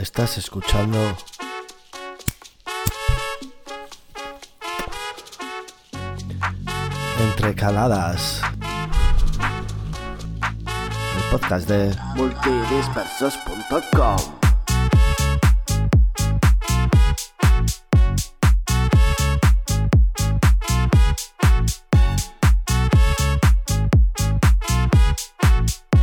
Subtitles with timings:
[0.00, 0.98] Estás escuchando
[7.18, 8.42] Entre Caladas.
[11.16, 14.16] El podcast de multidispersos.com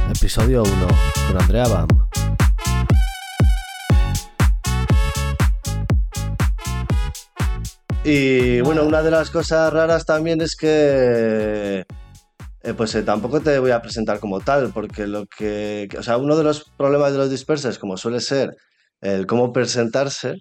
[0.10, 0.88] episodio 1
[1.28, 2.03] con Andrea Bam.
[8.06, 11.86] Y bueno, una de las cosas raras también es que
[12.64, 16.18] eh, pues eh, tampoco te voy a presentar como tal, porque lo que, o sea,
[16.18, 18.56] uno de los problemas de los dispersos, como suele ser
[19.02, 20.36] el cómo presentarse,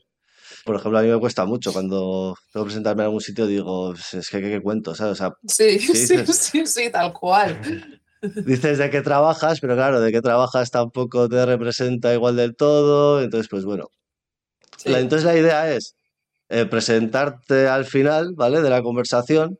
[0.65, 3.91] por ejemplo, a mí me cuesta mucho cuando tengo que presentarme en algún sitio, digo,
[3.93, 5.13] "Pues es que qué, cuento, ¿sabes?
[5.13, 5.95] O sea, Sí, ¿Qué
[6.27, 7.59] sí, sí, sí, tal cual.
[8.45, 13.23] dices de qué trabajas, pero claro, de qué trabajas tampoco te representa igual del todo,
[13.23, 13.87] entonces, pues bueno.
[14.79, 14.91] Sí.
[14.91, 15.95] La- entonces la idea es
[16.53, 18.61] eh, presentarte al final, ¿vale?
[18.61, 19.59] De la conversación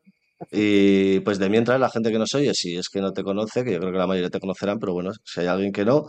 [0.51, 3.63] y pues de mientras la gente que nos oye, si es que no te conoce,
[3.63, 6.05] que yo creo que la mayoría te conocerán, pero bueno, si hay alguien que no,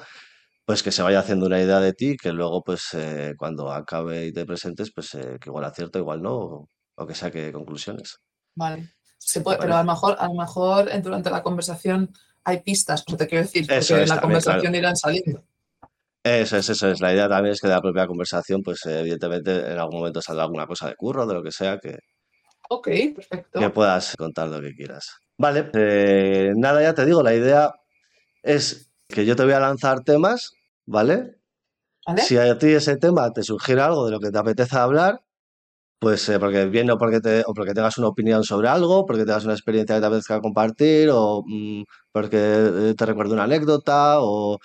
[0.67, 4.27] pues que se vaya haciendo una idea de ti, que luego pues eh, cuando acabe
[4.27, 8.19] y te presentes, pues eh, que igual acierto, igual no, o, o que saque conclusiones.
[8.55, 8.91] Vale.
[9.17, 12.11] Se ¿Te puede, pero a lo mejor, a lo mejor durante la conversación
[12.45, 15.45] hay pistas, o te quiero decir, porque en la también, conversación irán saliendo.
[16.25, 17.01] Eso es, eso es.
[17.03, 20.23] La idea también es que de la propia conversación, pues eh, evidentemente en algún momento
[20.23, 21.99] saldrá alguna cosa de curro, de lo que sea, que,
[22.71, 23.61] Ok, perfecto.
[23.61, 25.19] que puedas contar lo que quieras.
[25.37, 27.73] Vale, eh, nada, ya te digo, la idea
[28.43, 30.53] es que yo te voy a lanzar temas,
[30.87, 31.37] ¿vale?
[32.07, 32.23] ¿Vale?
[32.23, 35.21] Si a ti ese tema te sugiere algo de lo que te apetece hablar,
[35.99, 39.25] pues eh, porque bien o porque, te, o porque tengas una opinión sobre algo, porque
[39.25, 44.21] tengas una experiencia que te apetezca compartir, o mm, porque eh, te recuerde una anécdota,
[44.21, 44.59] o,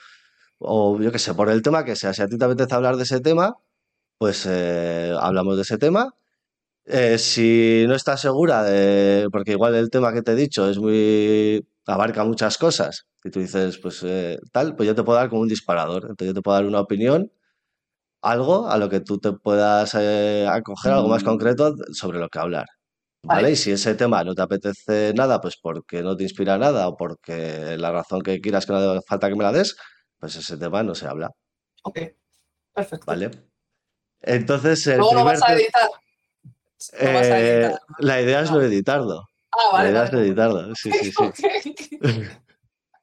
[0.60, 2.14] o yo qué sé, por el tema que sea.
[2.14, 3.56] Si a ti te apetece hablar de ese tema,
[4.18, 6.14] pues eh, hablamos de ese tema.
[6.86, 10.80] Eh, si no estás segura de, porque igual el tema que te he dicho es
[10.80, 15.30] muy, abarca muchas cosas, y tú dices, pues eh, tal, pues yo te puedo dar
[15.30, 16.04] como un disparador.
[16.10, 17.32] Entonces yo te puedo dar una opinión,
[18.22, 21.28] algo a lo que tú te puedas eh, acoger, algo más Mm.
[21.28, 22.66] concreto sobre lo que hablar.
[23.24, 23.42] ¿Vale?
[23.44, 23.52] Vale.
[23.52, 26.98] Y si ese tema no te apetece nada, pues porque no te inspira nada o
[26.98, 29.76] porque la razón que quieras que no hace falta que me la des,
[30.20, 31.32] pues ese tema no se habla.
[31.84, 32.00] Ok,
[32.74, 33.06] perfecto.
[33.08, 33.32] ¿Vale?
[34.22, 35.90] Entonces, el lo primer vas a te- editar.
[37.02, 37.80] Lo vas a eh, editar.
[38.00, 38.66] la idea es no Ah.
[38.66, 39.24] editarlo.
[39.52, 40.22] Ah, La vale, idea es vale.
[40.22, 40.76] no editarlo.
[40.76, 42.00] Sí, sí, sí.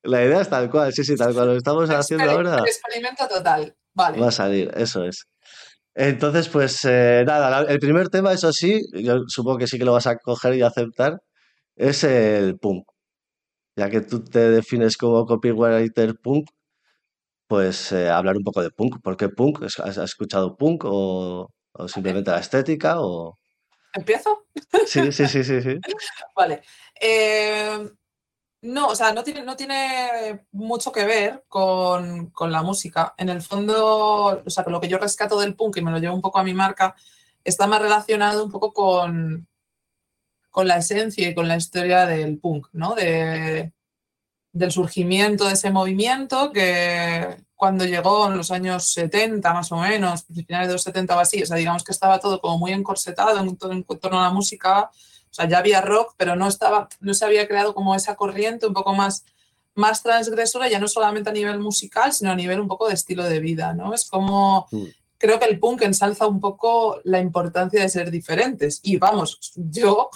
[0.03, 2.62] La idea es tal cual, sí, sí, tal cual lo estamos haciendo ahora.
[2.65, 3.75] Experimento total.
[3.93, 4.21] Vale.
[4.21, 5.26] Va a salir, eso es.
[5.94, 9.84] Entonces, pues eh, nada, la- el primer tema, eso sí, yo supongo que sí que
[9.84, 11.21] lo vas a coger y aceptar,
[11.75, 12.87] es el punk.
[13.75, 16.50] Ya que tú te defines como copywriter punk,
[17.47, 19.01] pues eh, hablar un poco de punk.
[19.03, 19.62] ¿Por qué punk?
[19.62, 23.01] ¿Has, has escuchado punk o, o simplemente la estética?
[23.01, 23.39] O...
[23.93, 24.47] ¿Empiezo?
[24.87, 25.79] Sí, sí, sí, sí, sí.
[26.37, 26.62] Vale.
[27.01, 27.89] Eh,
[28.62, 33.15] no, o sea, no tiene, no tiene mucho que ver con, con la música.
[33.17, 35.99] En el fondo, o sea, con lo que yo rescato del punk y me lo
[35.99, 36.95] llevo un poco a mi marca,
[37.45, 39.47] está más relacionado un poco con,
[40.51, 42.95] con la esencia y con la historia del punk, ¿no?
[42.95, 43.73] De,
[44.56, 50.25] del surgimiento de ese movimiento que cuando llegó en los años 70 más o menos,
[50.47, 53.39] finales de los 70 o así, o sea, digamos que estaba todo como muy encorsetado
[53.41, 54.91] en, en torno a la música,
[55.31, 58.67] o sea, ya había rock, pero no estaba, no se había creado como esa corriente
[58.67, 59.25] un poco más,
[59.75, 63.25] más transgresora, ya no solamente a nivel musical, sino a nivel un poco de estilo
[63.25, 63.93] de vida, ¿no?
[63.93, 64.84] Es como, Mm.
[65.19, 68.81] creo que el punk ensalza un poco la importancia de ser diferentes.
[68.83, 70.11] Y vamos, yo,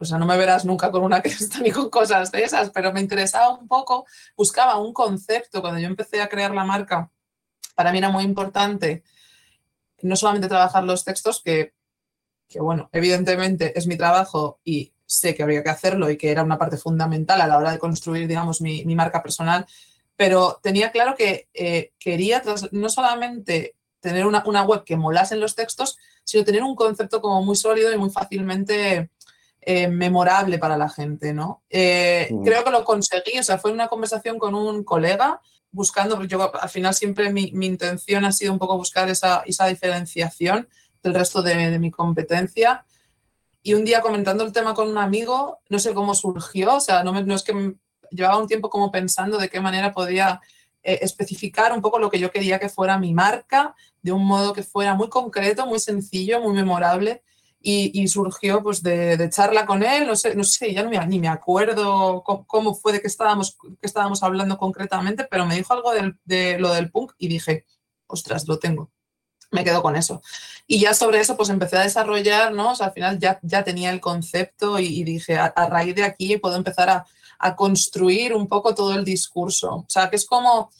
[0.00, 2.92] o sea, no me verás nunca con una cresta ni con cosas de esas, pero
[2.92, 7.10] me interesaba un poco, buscaba un concepto cuando yo empecé a crear la marca.
[7.74, 9.02] Para mí era muy importante
[10.02, 11.72] no solamente trabajar los textos, que,
[12.60, 16.58] bueno, evidentemente es mi trabajo y sé que habría que hacerlo y que era una
[16.58, 19.66] parte fundamental a la hora de construir, digamos, mi, marca personal,
[20.16, 22.42] pero tenía claro que eh, quería
[22.72, 27.20] no solamente tener una, una web que molase en los textos, sino tener un concepto
[27.20, 29.10] como muy sólido y muy fácilmente
[29.70, 31.62] eh, memorable para la gente, ¿no?
[31.68, 32.28] Eh.
[32.42, 36.50] Creo que lo conseguí, o sea, fue una conversación con un colega buscando, porque yo
[36.58, 40.68] al final siempre mi, mi intención ha sido un poco buscar esa, esa diferenciación
[41.02, 42.86] del resto de, de mi competencia.
[43.62, 47.02] Y un día comentando el tema con un amigo, no sé cómo surgió, o sea,
[47.04, 47.74] no, me- no es que
[48.10, 50.40] llevaba un tiempo como pensando de qué manera podía
[50.82, 54.54] eh, especificar un poco lo que yo quería que fuera mi marca, de un modo
[54.54, 57.22] que fuera muy concreto, muy sencillo, muy memorable.
[57.60, 61.28] Y, surgió pues de, charla con él, no sé, no sé, ya no ni me
[61.28, 65.92] acuerdo cómo, fue de qué estábamos, qué estábamos hablando concretamente, pero me dijo algo
[66.24, 67.66] de lo del punk y dije,
[68.08, 68.90] ostras, lo tengo.
[69.50, 70.22] me quedo con eso.
[70.66, 72.72] Y ya sobre eso, pues empecé a desarrollar, ¿no?
[72.72, 76.36] O sea, al final ya, ya tenía el concepto y, dije, a, raíz de aquí
[76.36, 77.06] puedo empezar a,
[77.56, 79.76] construir un poco todo el discurso.
[79.76, 80.70] O sea, que es como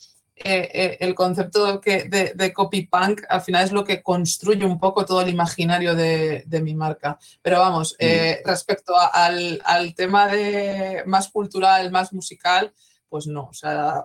[0.45, 4.65] eh, eh, el concepto que, de, de, copy punk, al final es lo que construye
[4.65, 7.19] un poco todo el imaginario de, de mi marca.
[7.43, 8.49] Pero vamos, eh, mm.
[8.49, 12.73] respecto al, al tema de más cultural, más musical,
[13.09, 14.05] pues no, o sea,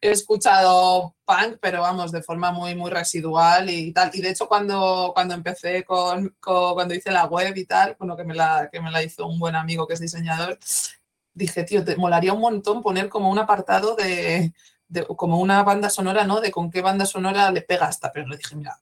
[0.00, 4.10] he escuchado punk, pero vamos, de forma muy, muy residual y tal.
[4.12, 8.24] Y de hecho, cuando, cuando empecé con, cuando hice la web y tal, bueno, que
[8.24, 10.58] me, la, que me la hizo un buen amigo que es diseñador,
[11.34, 14.52] dije, tío, te molaría un montón poner como un apartado de,
[15.02, 16.40] como una banda sonora, ¿no?
[16.40, 18.12] De con qué banda sonora le pega esta.
[18.12, 18.78] Pero le dije, mira,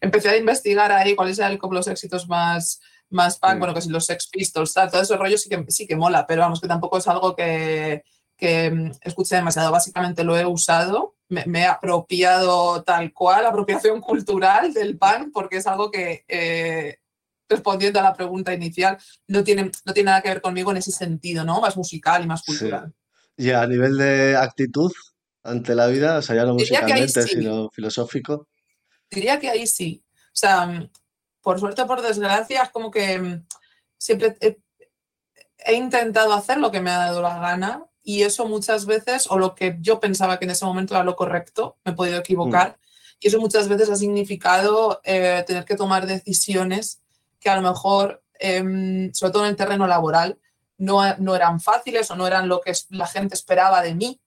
[0.00, 3.88] empecé a investigar ahí cuáles eran como los éxitos más, más punk, bueno, que si
[3.88, 6.68] los Sex Pistols, tal, todo ese rollo sí que, sí que mola, pero vamos, que
[6.68, 8.04] tampoco es algo que
[8.40, 9.70] que mm, escuché demasiado.
[9.70, 15.66] Básicamente lo he usado, me, he apropiado tal cual, apropiación cultural del pan, porque es
[15.68, 16.98] algo que, eh,
[17.48, 18.96] respondiendo a la pregunta inicial,
[19.28, 21.60] no tiene, no tiene nada que ver conmigo en ese sentido, ¿no?
[21.60, 22.92] Más musical y más cultural.
[23.36, 24.92] Y a nivel de actitud
[25.42, 28.48] ante la vida, o sea, ya no musicalmente, sino filosófico.
[29.10, 30.04] Diría que ahí sí.
[30.26, 30.88] O sea,
[31.40, 33.46] por suerte o por desgracia, es como que mm,
[33.96, 34.36] siempre
[35.58, 39.38] he intentado hacer lo que me ha dado la gana y eso muchas veces, o
[39.38, 42.70] lo que yo pensaba que en ese momento era lo correcto, me he podido equivocar,
[42.70, 42.74] mm.
[43.20, 47.02] y eso muchas veces ha significado eh, tener que tomar decisiones
[47.38, 50.38] que a lo mejor, em, sobre todo en el terreno laboral,
[50.78, 54.20] no, no, eran fáciles o no eran lo que la gente esperaba de mí,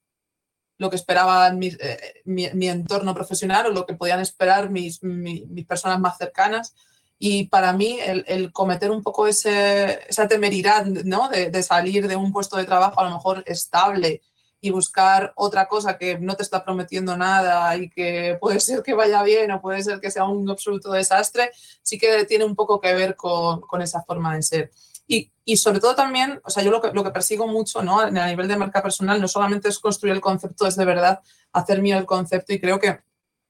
[0.77, 5.65] lo que esperaba mi, eh, mi, entorno profesional o lo que podían esperar mis, mis
[5.65, 6.73] personas más cercanas.
[7.25, 11.29] Y para mí el, cometer un poco ese, esa temeridad ¿no?
[11.29, 14.21] de, salir de un puesto de trabajo a lo mejor estable
[14.59, 18.93] y buscar otra cosa que no te está prometiendo nada y que puede ser que
[18.93, 22.81] vaya bien o puede ser que sea un absoluto desastre, sí que tiene un poco
[22.81, 24.71] que ver con, con esa forma de ser.
[25.07, 27.99] Y, sobre todo también, o sea, yo lo que, lo que persigo mucho ¿no?
[27.99, 31.19] a nivel de marca personal no solamente es construir el concepto, es de verdad
[31.51, 33.01] hacer mío el concepto y creo que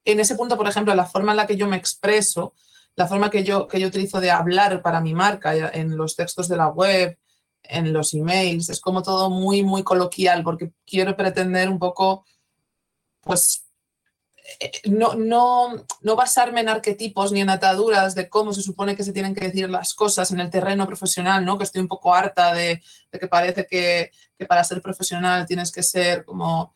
[0.04, 2.54] en ese punto, por ejemplo, la forma en la que yo me expreso,
[2.96, 6.48] la forma que yo, que yo utilizo de hablar para mi marca en los textos
[6.48, 7.18] de la web,
[7.62, 12.24] en los emails, es como todo muy, muy coloquial, porque quiero pretender un poco,
[13.22, 13.63] pues,
[14.84, 19.12] no, no, no basarme en arquetipos ni en ataduras de cómo se supone que se
[19.12, 21.56] tienen que decir las cosas en el terreno profesional, ¿no?
[21.56, 25.72] Que estoy un poco harta de, de que parece que, que para ser profesional tienes
[25.72, 26.74] que ser como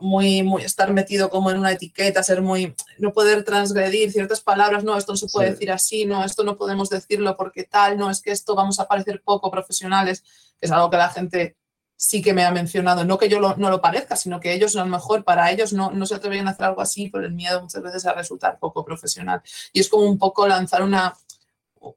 [0.00, 4.84] muy, muy, estar metido como en una etiqueta, ser muy, no poder transgredir ciertas palabras,
[4.84, 8.10] no, esto no se puede decir así, no, esto no podemos decirlo porque tal, no,
[8.10, 10.22] es que esto vamos a parecer poco profesionales,
[10.58, 11.56] que es algo que la gente
[11.96, 14.80] sí que me ha mencionado, no que yo no lo parezca, sino que ellos a
[14.80, 17.62] lo mejor para ellos no, no se atreverían a hacer algo así por el miedo
[17.62, 19.42] muchas veces a resultar poco profesional.
[19.72, 21.16] Y es como un poco lanzar una,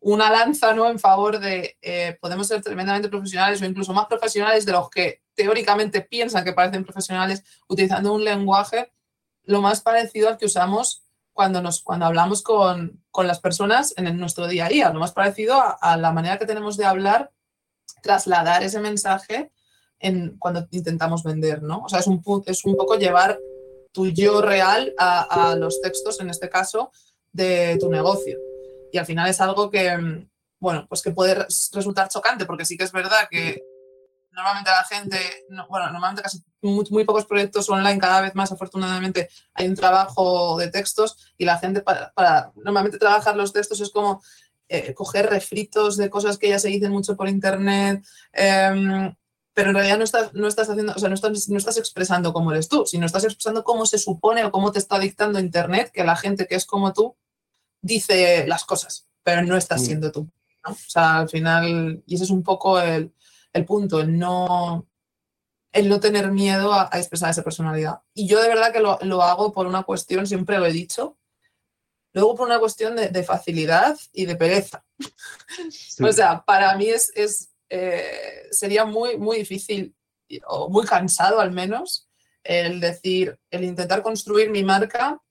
[0.01, 0.90] una lanza ¿no?
[0.90, 5.22] en favor de eh, podemos ser tremendamente profesionales o incluso más profesionales de los que
[5.36, 8.92] teóricamente piensan que parecen profesionales utilizando un lenguaje
[9.44, 11.04] lo más parecido al que usamos
[11.34, 15.13] cuando, nos, cuando hablamos con, con las personas en nuestro día a día, lo más
[15.13, 17.31] parecido a, la manera que tenemos de hablar,
[18.02, 19.52] trasladar ese mensaje
[20.00, 21.84] en, cuando intentamos vender, ¿no?
[21.84, 23.40] O sea, es un, es un poco llevar
[23.92, 26.92] tu yo real a, a los textos, en este caso,
[27.31, 28.38] de tu negocio.
[28.92, 32.78] Y al final es algo que, mm, bueno, pues que puede resultar chocante, porque sí
[32.78, 33.64] que es verdad que
[34.31, 35.18] normalmente la gente,
[35.69, 40.69] bueno, normalmente casi muy, pocos proyectos online, cada vez más afortunadamente hay un trabajo de
[40.69, 44.21] textos y la gente para, normalmente trabajar los textos es como
[44.68, 49.14] eh, coger refritos de cosas que ya se dicen mucho por internet, em,
[49.59, 52.31] pero en realidad no estás, no estás haciendo, o sea, no estás, no estás expresando
[52.31, 55.92] cómo eres tú, sino estás expresando cómo se supone o cómo te está dictando internet
[55.92, 57.18] que la gente que es como tú
[57.81, 59.85] dice las cosas, pero no estás mm.
[59.85, 60.30] siendo tú.
[60.66, 60.71] ¿no?
[60.71, 63.13] O sea, al final, y ese es un poco el,
[63.51, 64.87] el punto, el no,
[65.73, 67.99] el no tener miedo a, expresar esa personalidad.
[68.13, 71.18] Y yo de verdad que lo, lo, hago por una cuestión, siempre lo he dicho,
[72.13, 74.85] luego por una cuestión de, de facilidad y de pereza.
[76.01, 79.95] o sea, para mí es, es eh, sería muy, muy difícil
[80.47, 82.07] o muy cansado al menos
[82.44, 85.21] el decir, el intentar construir mi marca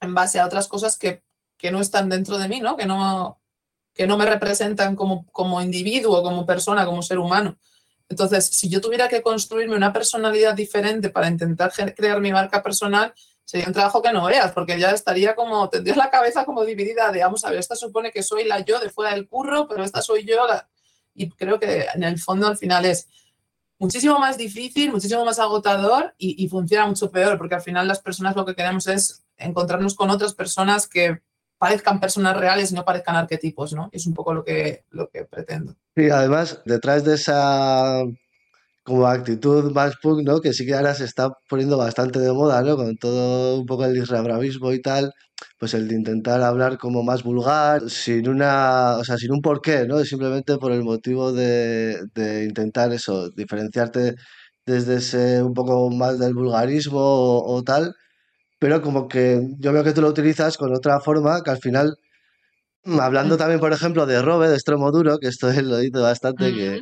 [0.00, 1.22] en base a otras cosas que
[1.64, 2.76] que no están dentro de mí, ¿no?
[2.76, 3.40] Que no,
[3.94, 7.56] que no me representan como, como individuo, como persona, como ser humano.
[8.08, 13.14] Entonces, si yo tuviera que construirme una personalidad diferente para intentar crear mi marca personal,
[13.44, 17.10] sería un trabajo que no veas, porque ya estaría como, tendría la cabeza como dividida
[17.10, 19.84] de, vamos a ver, esta supone que soy la yo de fuera del curro, pero
[19.84, 20.46] esta soy yo.
[21.14, 23.08] Y creo que en el fondo al final es
[23.78, 28.00] muchísimo más difícil, muchísimo más agotador y, y funciona mucho peor, porque al final las
[28.00, 31.20] personas lo que queremos es encontrarnos con otras personas que
[31.58, 33.88] parezcan personas reales y no parezcan arquetipos, ¿no?
[33.92, 35.74] Es un poco lo que, lo que pretendo.
[35.96, 38.02] Sí, además, detrás de esa
[38.84, 40.40] como actitud más punk, ¿no?
[40.40, 42.76] Que sí que ahora se está poniendo bastante de moda, ¿no?
[42.76, 45.12] Con todo un poco el israbravismo y tal,
[45.58, 49.86] pues el de intentar hablar como más vulgar, sin una, o sea, sin un porqué,
[49.86, 50.04] ¿no?
[50.04, 54.14] Simplemente por el motivo de, de intentar eso, diferenciarte
[54.66, 57.94] desde ese un poco más del vulgarismo o, o tal,
[58.58, 61.96] pero como que yo veo que tú lo utilizas con otra forma que al final,
[62.84, 65.98] mm, hablando también, por ejemplo, de Robe, de Extremo Duro, que esto él lo dice
[66.00, 66.80] bastante, que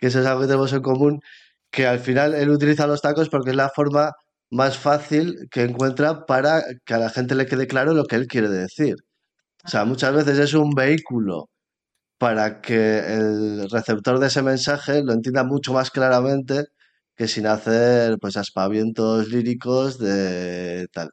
[0.00, 1.20] eso es algo que tenemos en común,
[1.70, 4.12] que al final él utiliza los tacos porque es la forma
[4.50, 8.26] más fácil que encuentra para que a la gente le quede claro lo que él
[8.28, 8.96] quiere decir.
[9.64, 11.48] O sea, muchas veces es un vehículo
[12.18, 16.64] para que el receptor de ese mensaje lo entienda mucho más claramente
[17.16, 21.10] que sin hacer pues aspavientos líricos de tal,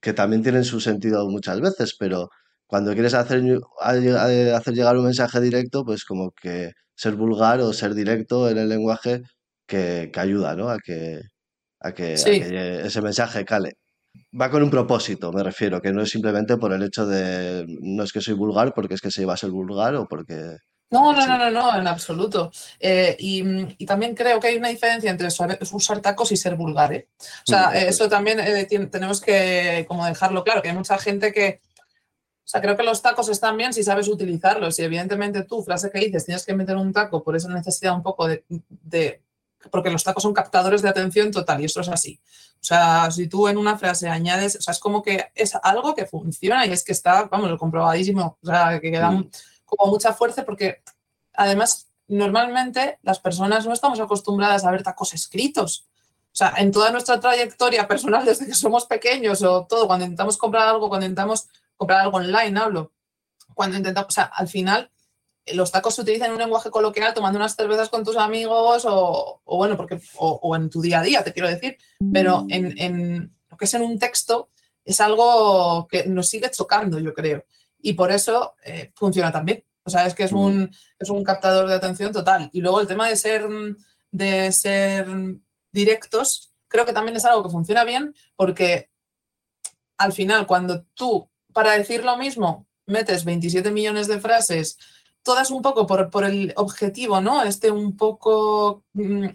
[0.00, 2.30] que también tienen su sentido muchas veces, pero
[2.66, 3.42] cuando quieres hacer,
[3.80, 8.68] hacer llegar un mensaje directo, pues como que ser vulgar o ser directo en el
[8.68, 9.22] lenguaje
[9.66, 10.68] que, que ayuda, ¿no?
[10.68, 11.20] A que,
[11.80, 12.40] a que, a Sí.
[12.40, 13.74] que ese mensaje cale.
[14.38, 18.02] Va con un propósito, me refiero, que no es simplemente por el hecho de, no
[18.02, 20.56] es que soy vulgar porque es que se iba a ser vulgar o porque...
[20.90, 21.28] No, no, Sí.
[21.28, 22.50] no, no, no, en absoluto.
[22.80, 23.44] Eh, y,
[23.76, 27.08] y también creo que hay una diferencia entre usar, tacos y ser vulgar, ¿eh?
[27.20, 28.10] O sea, Mm, eso eso es.
[28.10, 31.60] también eh, tenemos que como dejarlo claro, que hay mucha gente que,
[32.48, 35.90] o sea, creo que los tacos están bien si sabes utilizarlos y evidentemente tú, frase
[35.90, 39.20] que dices, tienes que meter un taco por esa necesidad un poco de, de-
[39.70, 42.18] porque los tacos son captadores de atención total y eso es así.
[42.54, 45.94] O sea, si tú en una frase añades, o sea, es como que es algo
[45.94, 49.28] que funciona y es que está, vamos, lo comprobadísimo, o sea, que da Mm,
[49.66, 50.80] como mucha fuerza porque
[51.34, 55.84] además normalmente las personas no estamos acostumbradas a ver tacos escritos.
[56.32, 60.38] O sea, en toda nuestra trayectoria personal desde que somos pequeños o todo, cuando intentamos
[60.38, 62.92] comprar algo, cuando intentamos comprar algo online, hablo,
[63.54, 64.90] cuando intentamos, o sea, al final
[65.46, 68.84] eh, los tacos se utilizan en un lenguaje coloquial tomando unas cervezas con tus amigos
[68.84, 71.78] o, o bueno, porque, o, o en tu día a día, te quiero decir,
[72.12, 74.50] pero en, en lo que es en un texto
[74.84, 77.44] es algo que nos sigue chocando, yo creo.
[77.80, 79.64] Y por eso eh, funciona también.
[79.84, 82.50] O sea, es que es mm, un, es un captador de atención total.
[82.52, 83.46] Y luego el tema de ser,
[84.10, 85.06] de ser
[85.72, 88.90] directos, creo que también es algo que funciona bien porque
[89.96, 94.78] al final cuando tú, para decir lo mismo, metes 27 millones de frases,
[95.22, 97.42] todas un poco por, por el objetivo, ¿no?
[97.42, 99.26] Este un poco mm,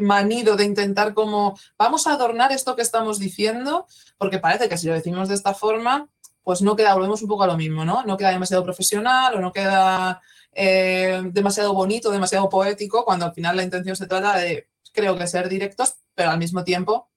[0.00, 3.86] manido de intentar como, vamos a adornar esto que estamos diciendo,
[4.18, 6.08] porque parece que si lo decimos de esta forma,
[6.42, 8.04] pues no queda, volvemos un poco a lo mismo, ¿no?
[8.04, 10.20] No queda demasiado profesional o no queda
[10.52, 15.26] eh, demasiado bonito, demasiado poético, cuando al final la intención se trata de, creo que
[15.26, 17.08] ser directos, pero al mismo tiempo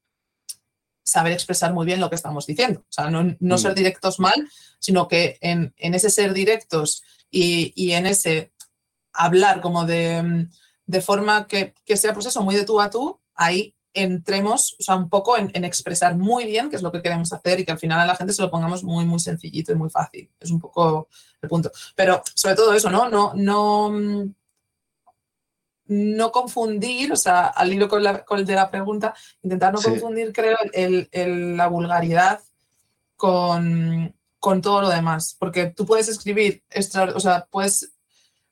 [1.07, 2.81] saber expresar muy bien lo que estamos diciendo.
[2.81, 7.01] O sea, no, no ser mm, directos mal, sino que en, en ese ser directos
[7.31, 8.51] y, y en ese
[9.13, 10.47] hablar como de,
[10.85, 14.83] de forma que, que, sea pues eso, muy de tú a tú, ahí entremos, o
[14.83, 17.65] sea, un poco en, en, expresar muy bien qué es lo que queremos hacer y
[17.65, 20.29] que al final a la gente se lo pongamos muy, muy sencillito y muy fácil.
[20.41, 21.07] Es un poco
[21.41, 21.71] el punto.
[21.95, 23.09] Pero sobre todo eso, ¿no?
[23.09, 23.91] No, no,
[25.87, 29.79] no confundir, o sea, al hilo con, la, con el de la pregunta, intentar no
[29.79, 29.89] sí.
[29.89, 32.41] confundir, creo, el, el, la vulgaridad
[33.15, 35.35] con, con, todo lo demás.
[35.39, 37.93] Porque tú puedes escribir, extra, o sea, puedes,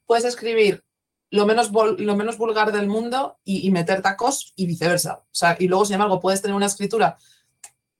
[0.06, 0.84] puedes escribir
[1.30, 5.24] lo menos, lo menos vulgar del mundo y, y, meter tacos y viceversa.
[5.26, 7.18] O sea, y luego, sin embargo, puedes tener una escritura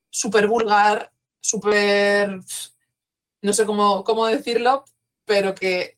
[0.10, 1.12] súper vulgar,
[1.42, 2.40] súper.
[3.42, 4.86] no sé cómo, cómo decirlo,
[5.26, 5.96] pero que,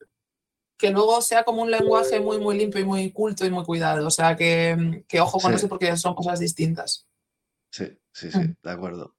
[0.77, 4.05] que luego sea como un lenguaje muy, muy limpio y muy culto y muy cuidado.
[4.05, 5.55] O sea, que, que ojo con sí.
[5.57, 7.07] eso porque son cosas distintas.
[7.71, 9.15] Sí, sí, sí, de acuerdo.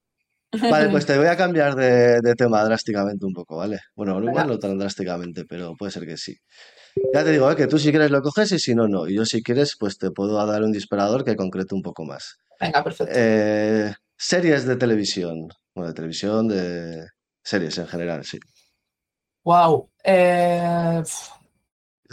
[0.71, 3.81] Vale, pues te voy a cambiar de, de tema drásticamente un poco, ¿vale?
[3.95, 6.35] Bueno, igual no tan drásticamente, pero puede ser que sí.
[7.13, 7.55] Ya te digo, ¿eh?
[7.55, 9.07] que tú si quieres lo coges y si no, no.
[9.07, 12.37] Y yo si quieres, pues te puedo dar un disparador que concrete un poco más.
[12.59, 13.13] Venga, perfecto.
[13.15, 15.49] Eh, series de televisión.
[15.75, 17.07] Bueno, de televisión, de
[17.43, 18.39] series en general, sí.
[19.43, 19.91] Wow.
[20.03, 21.03] Eh...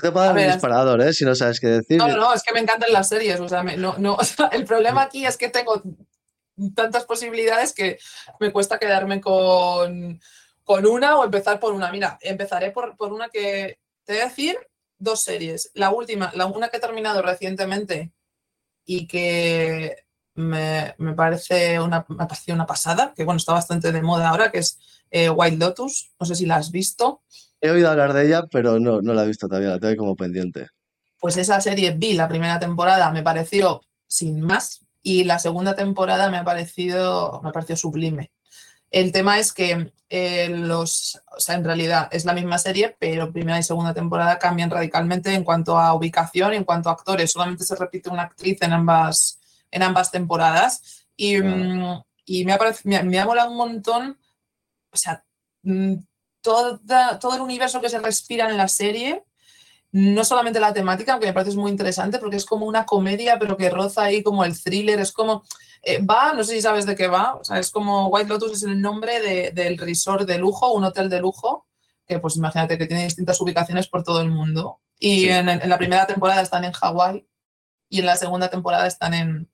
[0.00, 1.12] Te puedo dar un disparador, ¿eh?
[1.12, 1.97] Si no sabes qué decir.
[1.97, 3.41] No, no, es que me encantan las series.
[3.41, 5.83] O sea, me, no, no, o sea, el problema aquí es que tengo
[6.75, 7.99] tantas posibilidades que
[8.41, 10.21] me cuesta quedarme con,
[10.65, 11.91] con una o empezar por una.
[11.91, 14.57] Mira, empezaré por, por una que te voy a decir
[14.99, 15.71] dos series.
[15.75, 18.12] La última, la una que he terminado recientemente
[18.85, 23.93] y que me, me parece una, me ha parecido una pasada, que bueno, está bastante
[23.93, 24.79] de moda ahora, que es
[25.11, 26.12] eh, White Lotus.
[26.21, 27.23] No sé si la has visto.
[27.61, 30.17] He oído hablar de ella, pero no, no la he visto todavía, la tengo como
[30.17, 30.69] pendiente.
[31.19, 36.31] Pues esa serie vi la primera temporada, me pareció sin más, y la segunda temporada
[36.31, 38.33] me ha parecido, me ha parecido sublime.
[38.91, 43.33] El tema es que eh, los, o sea, en realidad es la misma serie, pero
[43.33, 47.33] primera y segunda temporada cambian radicalmente en cuanto a ubicación, en cuanto a actores.
[47.33, 51.07] Solamente se repite una actriz en ambas, en ambas temporadas.
[51.17, 54.19] Y, mm, y me, ha me, me, ha molado un montón,
[54.91, 55.25] o sea,
[55.63, 55.95] mm,
[56.47, 59.25] toda, todo el universo que se respira en la serie
[59.93, 63.57] no solamente la temática, aunque me parece muy interesante porque es como una comedia, pero
[63.57, 65.43] que roza ahí como el thriller, es como,
[65.83, 68.53] eh, va, no sé si sabes de qué va, o sea, es como White Lotus
[68.53, 71.67] es el nombre de, del resort de lujo, un hotel de lujo,
[72.07, 74.81] que pues imagínate que tiene distintas ubicaciones por todo el mundo.
[74.99, 75.29] Y sí.
[75.31, 77.26] en, en, la primera temporada están en Hawái
[77.88, 79.49] y en la segunda temporada están en,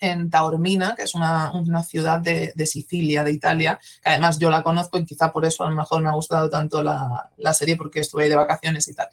[0.00, 4.50] en Taormina, que es una, una ciudad de, de, Sicilia, de Italia, que además yo
[4.50, 7.54] la conozco y quizá por eso a lo mejor me ha gustado tanto la, la
[7.54, 9.08] serie porque estuve ahí de vacaciones y tal.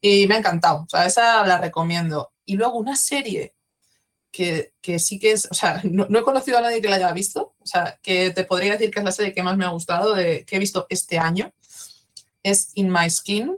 [0.00, 2.32] Y me ha encantado, o sea, esa la recomiendo.
[2.44, 3.54] Y luego una serie
[4.30, 6.96] que, que sí que es, o sea, no, no, he conocido a nadie que la
[6.96, 9.64] haya visto, o sea, que te podría decir que es la serie que más me
[9.64, 11.52] ha gustado, de, que he visto este año,
[12.42, 13.56] es In My Skin.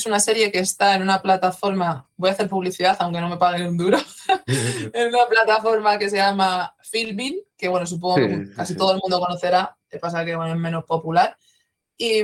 [0.00, 3.36] Es una serie que está en una plataforma, voy a hacer publicidad, aunque no me
[3.36, 3.98] paguen un duro,
[4.46, 8.78] en una plataforma que se llama Filmin, que bueno, supongo sí, que casi sí.
[8.78, 11.36] todo el mundo conocerá, que pasa que bueno, es menos popular.
[11.98, 12.22] Y,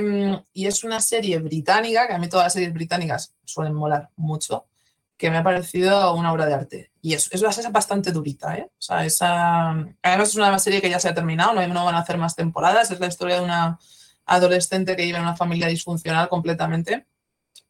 [0.53, 4.65] y, es una serie británica, que a mí todas las series británicas suelen molar mucho,
[5.15, 6.91] que me ha parecido una obra de arte.
[6.99, 8.71] Y es, es, es bastante durita, ¿eh?
[8.71, 9.69] O sea, esa...
[10.01, 12.35] Además es una serie que ya se ha terminado, no, no van a hacer más
[12.35, 13.77] temporadas, es la historia de una
[14.25, 17.05] adolescente que vive en una familia disfuncional completamente,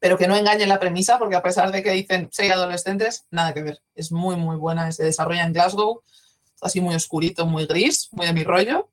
[0.00, 3.52] pero que no engañe la premisa, porque a pesar de que dicen seis adolescentes, nada
[3.52, 3.82] que ver.
[3.94, 6.02] Es muy, muy buena, se desarrolla en Glasgow,
[6.60, 8.90] así muy oscurito, muy gris, muy de mi rollo,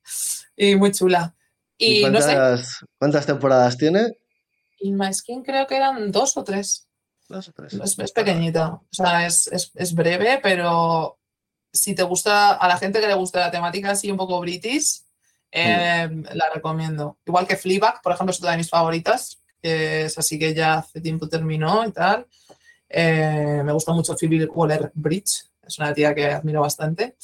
[0.55, 1.35] y muy chula.
[1.77, 4.17] Y, ¿Y cuántas, no sé, ¿cuántas temporadas tiene?
[4.79, 6.87] In My Skin creo que eran dos o tres.
[7.27, 7.73] Dos o tres.
[7.73, 11.17] Es, es pequeñita, o sea, es, es, es, breve, pero
[11.71, 15.01] si te gusta, a la gente que le gusta la temática así un poco british,
[15.51, 16.25] eh, mm.
[16.33, 17.17] la recomiendo.
[17.25, 20.75] Igual que Fleabag, por ejemplo, es una de mis favoritas, que es así que ya
[20.75, 22.27] hace tiempo terminó y tal.
[22.87, 27.15] Eh, me gusta mucho Phoebe Waller-Bridge, es una tía que admiro bastante.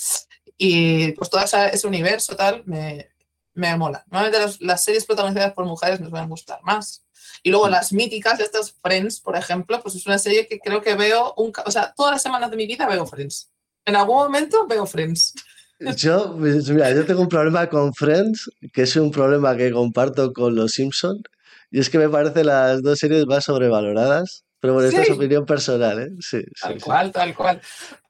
[0.58, 3.12] Y pues todo ese, universo tal me,
[3.54, 4.04] me mola.
[4.10, 7.04] Normalmente las, las, series protagonizadas por mujeres nos van a gustar más.
[7.44, 10.96] Y luego las míticas, estas Friends, por ejemplo, pues es una serie que creo que
[10.96, 13.52] veo, un, o sea, todas las semanas de mi vida veo Friends.
[13.86, 15.36] En algún momento veo Friends.
[15.96, 20.56] Yo, mira, yo tengo un problema con Friends, que es un problema que comparto con
[20.56, 21.22] Los Simpson,
[21.72, 24.98] y es que me parecen las dos series más sobrevaloradas, pero bueno, sí.
[24.98, 26.10] esta es opinión personal, ¿eh?
[26.20, 27.12] Sí, tal sí, cual, sí.
[27.14, 27.62] tal cual.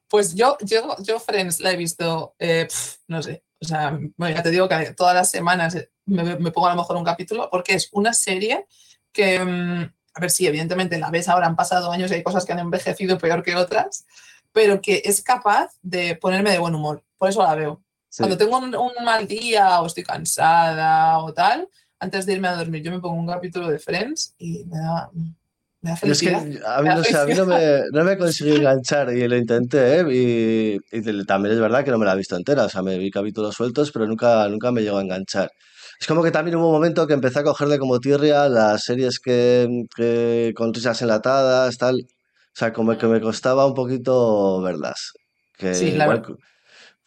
[0.10, 2.68] Pues yo, yo, yo Friends la he visto, eh,
[3.08, 6.68] no sé, o sea, bueno, ya te digo que todas las semanas me, me, pongo
[6.68, 8.66] a lo mejor un capítulo, porque es una serie
[9.14, 12.44] que, mm, a ver, sí, evidentemente la ves ahora, han pasado años y hay cosas
[12.44, 14.06] que han envejecido peor que otras,
[14.52, 17.04] pero que es capaz de ponerme de buen humor.
[17.18, 17.84] Por eso la veo.
[18.10, 18.24] Sí.
[18.24, 21.70] Cuando tengo un, un, mal día o estoy cansada o tal,
[22.02, 25.10] antes de irme a dormir, yo me pongo un capítulo de Friends y me da,
[25.14, 26.48] me da felicidad.
[26.48, 29.28] Es que a mí, no, sé, a mí no, me, no me conseguí enganchar y
[29.28, 30.06] lo intenté, ¿eh?
[30.12, 32.98] y, y, también es verdad que no me la he visto entera, o sea, me
[32.98, 35.52] vi capítulos sueltos, pero nunca, nunca me llegó a enganchar.
[36.00, 39.20] Es como que también hubo un momento que empecé a cogerle como tirria las series
[39.20, 42.08] que, que con risas enlatadas, tal.
[42.08, 45.12] O sea, como que me costaba un poquito verlas.
[45.56, 46.24] Que sí, igual,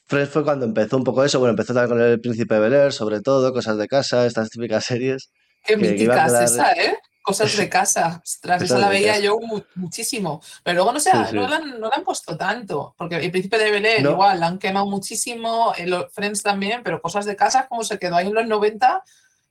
[0.06, 1.38] Friends fue cuando empezó un poco eso.
[1.38, 4.50] Bueno, empezó también con El Príncipe de Bel Air, sobre todo, cosas de casa, estas
[4.50, 5.30] típicas series.
[5.64, 6.98] Qué míticas que esa, ¿eh?
[7.22, 8.20] Cosas de casa.
[8.22, 9.38] Ostras, esa la veía yo
[9.74, 10.42] muchísimo.
[10.62, 11.36] Pero luego no sé, sí, sí.
[11.36, 12.94] No, la han, no, la han, puesto tanto.
[12.98, 14.10] Porque El Príncipe de Bel Air no.
[14.10, 15.72] igual la han quemado muchísimo.
[15.76, 19.02] El Friends también, pero cosas de casa, como se quedó ahí en los 90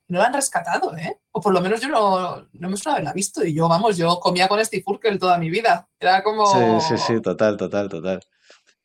[0.08, 1.18] no la han rescatado, ¿eh?
[1.32, 3.44] O por lo menos yo no, no me suena haberla visto.
[3.44, 5.88] Y yo, vamos, yo comía con Steve Urkel toda mi vida.
[5.98, 6.46] Era como.
[6.46, 8.20] Sí, sí, sí, total, total, total.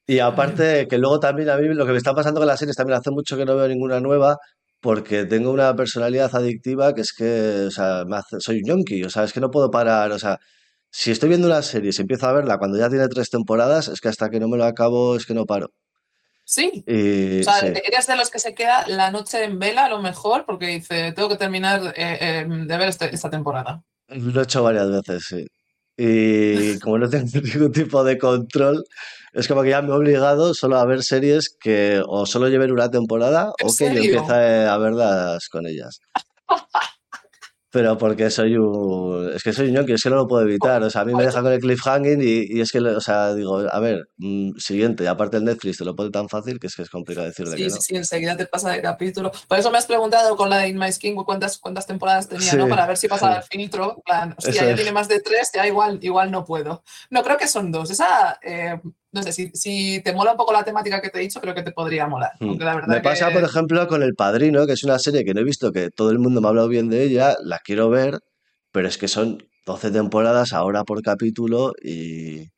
[0.10, 2.76] Y aparte, que luego también a mí lo que me está pasando con las series,
[2.76, 4.38] también hace mucho que no veo ninguna nueva,
[4.82, 9.10] porque tengo una personalidad adictiva que es que, o sea, hace, soy un yonki, o
[9.12, 10.40] sea, es que no puedo parar, o sea,
[10.90, 14.02] si estoy viendo una serie, si empiezo a verla cuando ya tiene tres temporadas, es
[14.02, 15.70] que hasta que no me lo acabo, es que no paro.
[16.44, 16.84] Sí.
[16.88, 17.68] Y, o sea, sí.
[17.68, 21.12] eres de los que se queda la noche en vela a lo mejor porque dice,
[21.12, 23.84] tengo que terminar eh, eh, de ver este, esta temporada.
[24.08, 25.46] Lo he hecho varias veces, sí.
[26.02, 28.84] Y como no tengo ningún tipo de control,
[29.34, 32.72] es como que ya me he obligado solo a ver series que o solo lleven
[32.72, 34.04] una temporada o que serio?
[34.04, 36.00] yo empiece a verlas con ellas.
[37.72, 39.32] Pero porque soy un.
[39.36, 40.82] Es que soy un ñoqui, es que no lo puedo evitar.
[40.82, 43.36] O sea, a mí me deja con el cliffhanging y, y es que, o sea,
[43.36, 46.76] digo, a ver, mmm, siguiente, aparte el Netflix te lo pone tan fácil que es
[46.76, 47.76] que es complicado decirle sí, que no.
[47.76, 49.32] Sí, sí, enseguida te pasa de capítulo.
[49.48, 52.50] Por eso me has preguntado con la de In My Skin cuántas, cuántas temporadas tenía,
[52.50, 52.68] sí, ¿no?
[52.68, 53.42] Para ver si pasaba sí.
[53.44, 54.02] el filtro.
[54.04, 54.76] plan, hostia, ya es.
[54.76, 56.84] tiene más de tres, ya igual, igual no puedo.
[57.12, 57.92] No, creo que son dos.
[57.92, 58.82] Esa, eh,
[59.12, 61.56] no sé, si, si, te mola un poco la temática que te he dicho, creo
[61.56, 62.32] que te podría molar.
[62.40, 62.58] Hmm.
[62.88, 65.72] me pasa, por ejemplo, con El Padrino, que es una serie que no he visto,
[65.72, 68.20] que todo el mundo me ha hablado bien de ella, la quiero ver,
[68.72, 72.50] pero es que son 12 temporadas ahora por capítulo y,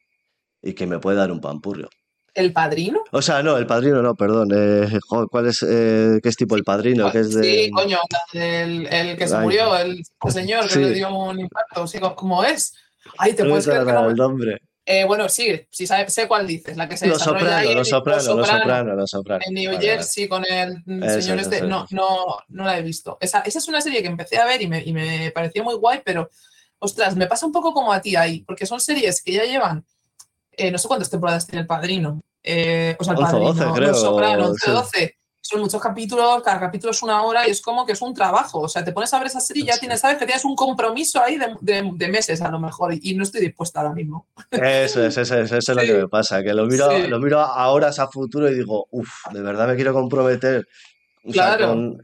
[0.61, 1.89] y que me puede dar un pampurrio.
[2.33, 3.03] ¿El padrino?
[3.11, 4.49] O sea, no, el padrino no, perdón.
[4.55, 7.09] Eh, ¿Cuál es, eh, qué es tipo el padrino?
[7.09, 7.43] es de...
[7.43, 7.99] Sí, coño,
[8.33, 12.73] el, el que se murió, el, señor que le dio un impacto, sí, ¿cómo es?
[13.17, 14.09] Ay, te puedes creer que no...
[14.09, 14.61] el nombre.
[14.83, 18.47] Eh, bueno, sí, sí sé cuál dices, la que se los soprano, los soprano, los
[18.47, 19.43] soprano, los soprano.
[19.45, 20.83] En New Jersey con el
[21.21, 23.17] señor este, no, no, no la he visto.
[23.21, 25.75] Esa, esa, es una serie que empecé a ver y me, y me pareció muy
[25.75, 26.29] guay, pero
[26.79, 29.85] ostras, me pasa un poco como a ti ahí, porque son series que ya llevan,
[30.51, 33.87] eh, no sé cuántas temporadas tiene El Padrino, eh, o sea, El Padrino, 12, creo,
[33.89, 35.15] Los Sopranos, 12,
[35.51, 38.61] son muchos capítulos, cada capítulo es una hora y es como que es un trabajo,
[38.61, 40.55] o sea, te pones a ver esa serie y ya tienes, sabes que tienes un
[40.55, 44.27] compromiso ahí de, meses a lo mejor y, no estoy dispuesta ahora mismo.
[44.49, 47.39] Eso es, eso es, eso es lo que me pasa, que lo miro, lo miro
[47.39, 50.67] a horas a futuro y digo, uff, de verdad me quiero comprometer.
[51.23, 51.67] claro.
[51.67, 52.01] con,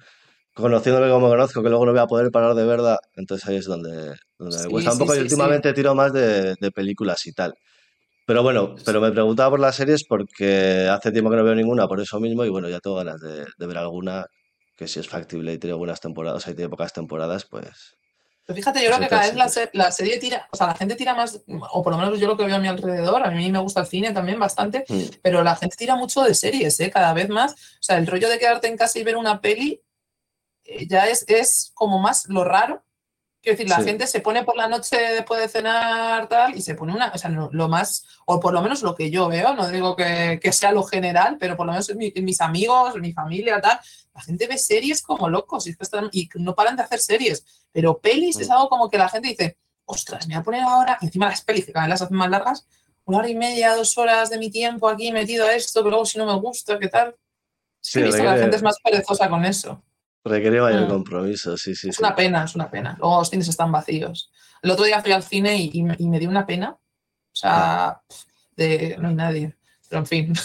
[0.58, 3.66] conociéndole como conozco, que luego no voy a poder parar de verdad, entonces ahí es
[3.66, 7.54] donde, donde me cuesta un poco y últimamente tiro más de, películas y tal.
[8.28, 11.88] Pero bueno, pero me preguntaba por las series porque hace tiempo que no veo ninguna
[11.88, 14.26] por eso mismo y bueno, ya tengo ganas de, ver alguna
[14.76, 17.96] que si es factible y tiene buenas temporadas, hay tiene pocas temporadas, pues...
[18.46, 21.16] Pero fíjate, yo creo que cada vez la, serie tira, o sea, la gente tira
[21.16, 23.60] más, o por lo menos yo lo que veo a mi alrededor, a mí me
[23.60, 25.20] gusta el cine también bastante, mm.
[25.22, 26.92] pero la gente tira mucho de series, ¿eh?
[26.92, 27.54] cada vez más.
[27.54, 29.82] O sea, el rollo de quedarte en casa y ver una peli
[30.90, 32.84] ya es, es como más lo raro.
[33.48, 36.76] Quiero decir, la gente se pone por la noche después de cenar tal y se
[36.76, 39.70] pone una, o sea, lo, más, o por lo menos lo que yo veo, no
[39.70, 43.62] digo que, que sea lo general, pero por lo menos en, mis amigos, mi familia,
[43.62, 43.80] tal,
[44.14, 48.00] la gente ve series como locos y, están, y no paran de hacer series, pero
[48.00, 48.52] pelis es mm.
[48.52, 51.66] algo como que la gente dice, ostras, me voy a poner ahora, encima las pelis
[51.66, 52.68] que cada vez las hacen más largas,
[53.06, 56.06] una hora y media, dos horas de mi tiempo aquí metido a esto, pero luego
[56.06, 57.16] si no me gusta, ¿qué tal?
[57.80, 59.82] Sí, la gente es más perezosa con eso.
[60.28, 60.90] Requiere mayor mm.
[60.90, 61.90] compromiso, sí, sí.
[61.90, 62.96] Es una pena, es una pena.
[63.00, 64.32] Luego los cines están vacíos.
[64.62, 66.72] El otro día fui al cine y, me, dio una pena.
[66.72, 68.02] O sea,
[68.56, 69.58] de, no hay nadie.
[69.90, 70.34] Pero en fin.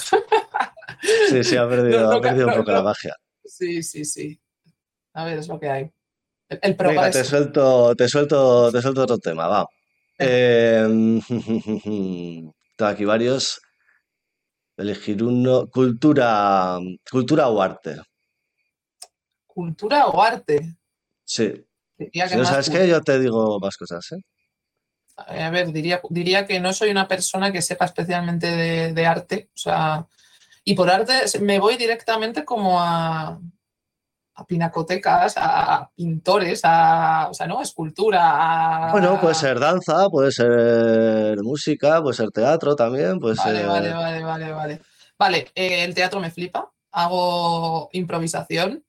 [1.28, 3.16] Sí, sí, ha perdido, ha perdido un poco la magia.
[3.44, 4.40] Sí, sí, sí.
[5.14, 5.90] A ver, es lo que hay.
[6.48, 9.66] El, Venga, te suelto, te suelto, te suelto otro tema, va.
[10.16, 10.86] Eh,
[12.76, 13.60] tengo aquí varios.
[14.76, 15.66] Elegir uno.
[15.68, 16.78] Cultura,
[17.10, 17.96] cultura o arte
[19.52, 20.76] cultura o arte.
[21.24, 21.64] Sí.
[22.44, 22.88] ¿Sabes qué?
[22.88, 24.22] Yo te digo más cosas, ¿eh?
[25.16, 28.46] A ver, diría, diría que no soy una persona que sepa especialmente
[28.92, 29.50] de, arte.
[29.54, 30.06] O sea,
[30.64, 33.38] y por arte me voy directamente como a,
[34.34, 37.60] a pinacotecas, a pintores, a, o sea, ¿no?
[37.60, 38.88] Escultura.
[38.90, 43.20] Bueno, puede ser danza, puede ser música, puede ser teatro también.
[43.20, 44.80] Puede vale, vale, vale, vale, vale.
[45.18, 46.72] Vale, eh, el teatro me flipa.
[46.90, 48.84] Hago improvisación.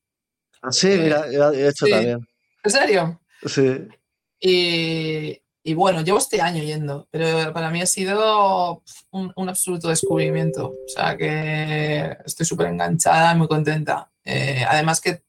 [0.71, 2.27] Sí, mira, he hecho también.
[2.63, 3.21] ¿En serio?
[3.45, 3.87] Sí.
[5.65, 10.67] Y, bueno, llevo este año yendo, pero para mí ha sido un, absoluto descubrimiento.
[10.67, 14.11] O sea que estoy súper enganchada, muy contenta.
[14.25, 15.23] Eh, además que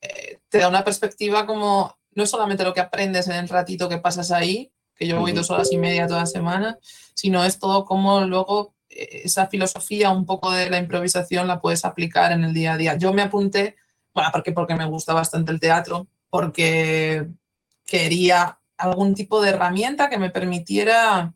[0.00, 3.98] eh, te da una perspectiva como, no solamente lo que aprendes en el ratito que
[3.98, 6.78] pasas ahí, que yo voy dos horas y media toda semana,
[7.14, 11.84] sino es todo como luego eh, esa filosofía un poco de la improvisación la puedes
[11.84, 12.96] aplicar en el día a día.
[12.96, 13.76] Yo me apunté
[14.18, 17.28] bueno, porque, porque me gusta bastante el teatro, porque
[17.86, 21.34] quería algún tipo de herramienta que me permitiera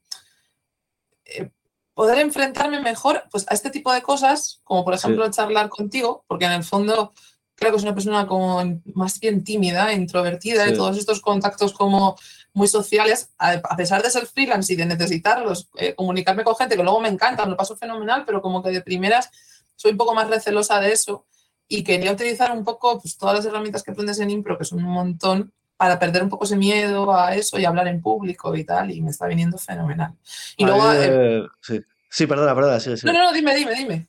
[1.24, 1.50] eh,
[1.94, 6.46] poder enfrentarme mejor pues, a este tipo de cosas, como por ejemplo charlar contigo, porque
[6.46, 7.12] en el fondo
[7.54, 8.60] creo que es una persona como
[8.94, 12.16] más bien tímida, introvertida, y todos estos contactos como
[12.52, 16.82] muy sociales, a, pesar de ser freelance y de necesitarlos, eh, comunicarme con gente que
[16.82, 19.30] luego me encanta, lo paso fenomenal, pero como que de primeras
[19.76, 21.26] soy un poco más recelosa de eso
[21.74, 24.84] y quería utilizar un poco pues, todas las herramientas que aprendes en Impro, que son
[24.84, 28.62] un montón, para perder un poco ese miedo a eso y hablar en público y
[28.62, 30.12] tal, y me está viniendo fenomenal.
[30.58, 30.92] Y luego...
[30.92, 31.80] Eh, sí.
[32.10, 32.26] sí.
[32.26, 33.06] perdona, perdona, sí, sí.
[33.06, 34.08] No, no, no, dime, dime, dime.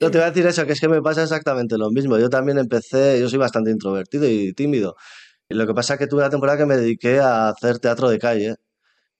[0.00, 2.18] No, te voy a decir eso, que es que me pasa exactamente lo mismo.
[2.18, 4.94] Yo también empecé, yo soy bastante introvertido y tímido.
[5.48, 8.10] Y lo que pasa es que tuve la temporada que me dediqué a hacer teatro
[8.10, 8.56] de calle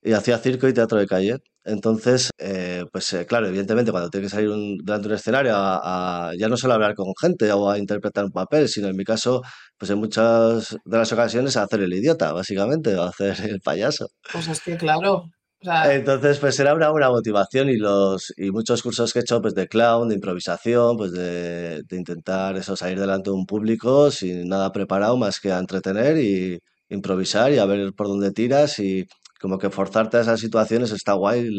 [0.03, 1.39] y hacía circo y teatro de calle.
[1.69, 5.53] Entonces, eh, pues eh, claro, evidentemente cuando tienes que salir un, delante de un escenario
[5.55, 9.05] a, ya no solo hablar con gente o a interpretar un papel, sino en mi
[9.05, 9.43] caso,
[9.77, 13.61] pues en muchas de las ocasiones a hacer el idiota, básicamente, o a hacer el
[13.61, 14.09] payaso.
[14.33, 15.27] Pues es que claro.
[15.61, 19.67] Entonces, pues era una, motivación y los y muchos cursos que he hecho pues de
[19.67, 24.71] clown, de improvisación, pues de, de intentar eso, salir delante de un público sin nada
[24.73, 29.07] preparado más que a entretener y improvisar y a ver por dónde tiras y
[29.41, 31.51] como que forzarte a esas situaciones está guay,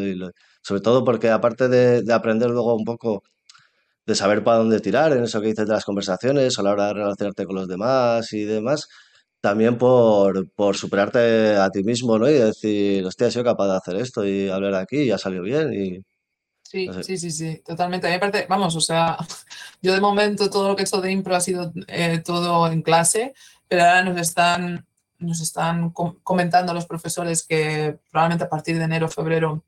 [0.61, 3.23] sobre todo porque aparte de, de aprender luego un poco
[4.05, 6.87] de saber para dónde tirar en eso que dices de las conversaciones, a la hora
[6.87, 8.87] de relacionarte con los demás y demás,
[9.41, 12.29] también por, por superarte a ti mismo, ¿no?
[12.29, 15.43] Y decir, hostia, he sido capaz de hacer esto y hablar aquí y ha salido
[15.43, 15.99] bien y...
[16.63, 18.05] Sí, sí, sí, sí, totalmente.
[18.05, 19.17] A mí me parece, vamos, o sea,
[19.81, 22.83] yo de momento todo lo que he hecho de impro ha sido eh, todo en
[22.83, 23.33] clase,
[23.67, 24.85] pero ahora nos están,
[25.19, 29.63] nos están comentando los profesores que probablemente a partir de enero febrero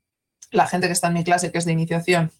[0.50, 2.30] la gente que está en mi clase, que es de iniciación,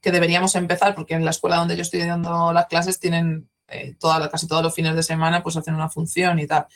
[0.00, 3.94] que deberíamos empezar, porque en la escuela donde yo estoy dando las clases tienen eh,
[3.98, 6.66] toda, casi todos los fines de semana, pues hacen una función y tal.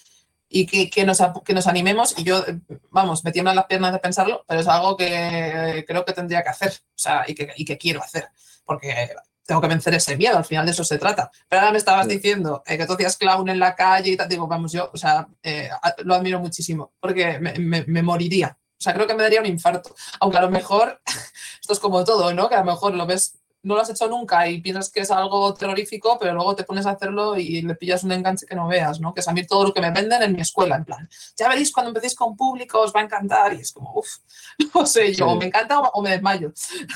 [0.49, 2.45] Y que, que, nos, que nos animemos, y yo,
[2.91, 6.51] vamos, me tiemblan las piernas de pensarlo, pero es algo que creo que tendría que
[6.51, 8.29] hacer, o sea, y que, y que quiero hacer,
[8.65, 9.11] porque
[9.47, 11.31] tengo que vencer ese miedo, al final de eso se trata.
[11.49, 14.29] Pero ahora me estabas diciendo eh, que tú hacías clown en la calle y tal,
[14.29, 15.71] digo, vamos, yo, o sea, eh,
[16.05, 19.47] lo admiro muchísimo, porque me, me, me, moriría, o sea, creo que me daría un
[19.47, 19.95] infarto.
[20.21, 21.01] Aunque a lo mejor,
[21.61, 22.49] esto es como todo, ¿no?
[22.49, 25.11] Que a lo mejor lo ves, no lo has hecho nunca y piensas que es
[25.11, 28.69] algo terrorífico, pero luego te pones a hacerlo y le pillas un enganche que no
[28.69, 29.13] veas, ¿no?
[29.13, 31.49] Que es a mí todo lo que me venden en mi escuela, en plan, ya
[31.49, 34.19] veréis cuando empecéis con público os va a encantar y es como, uff,
[34.75, 35.39] no sé yo, sí.
[35.39, 36.53] me encanta o, me desmayo.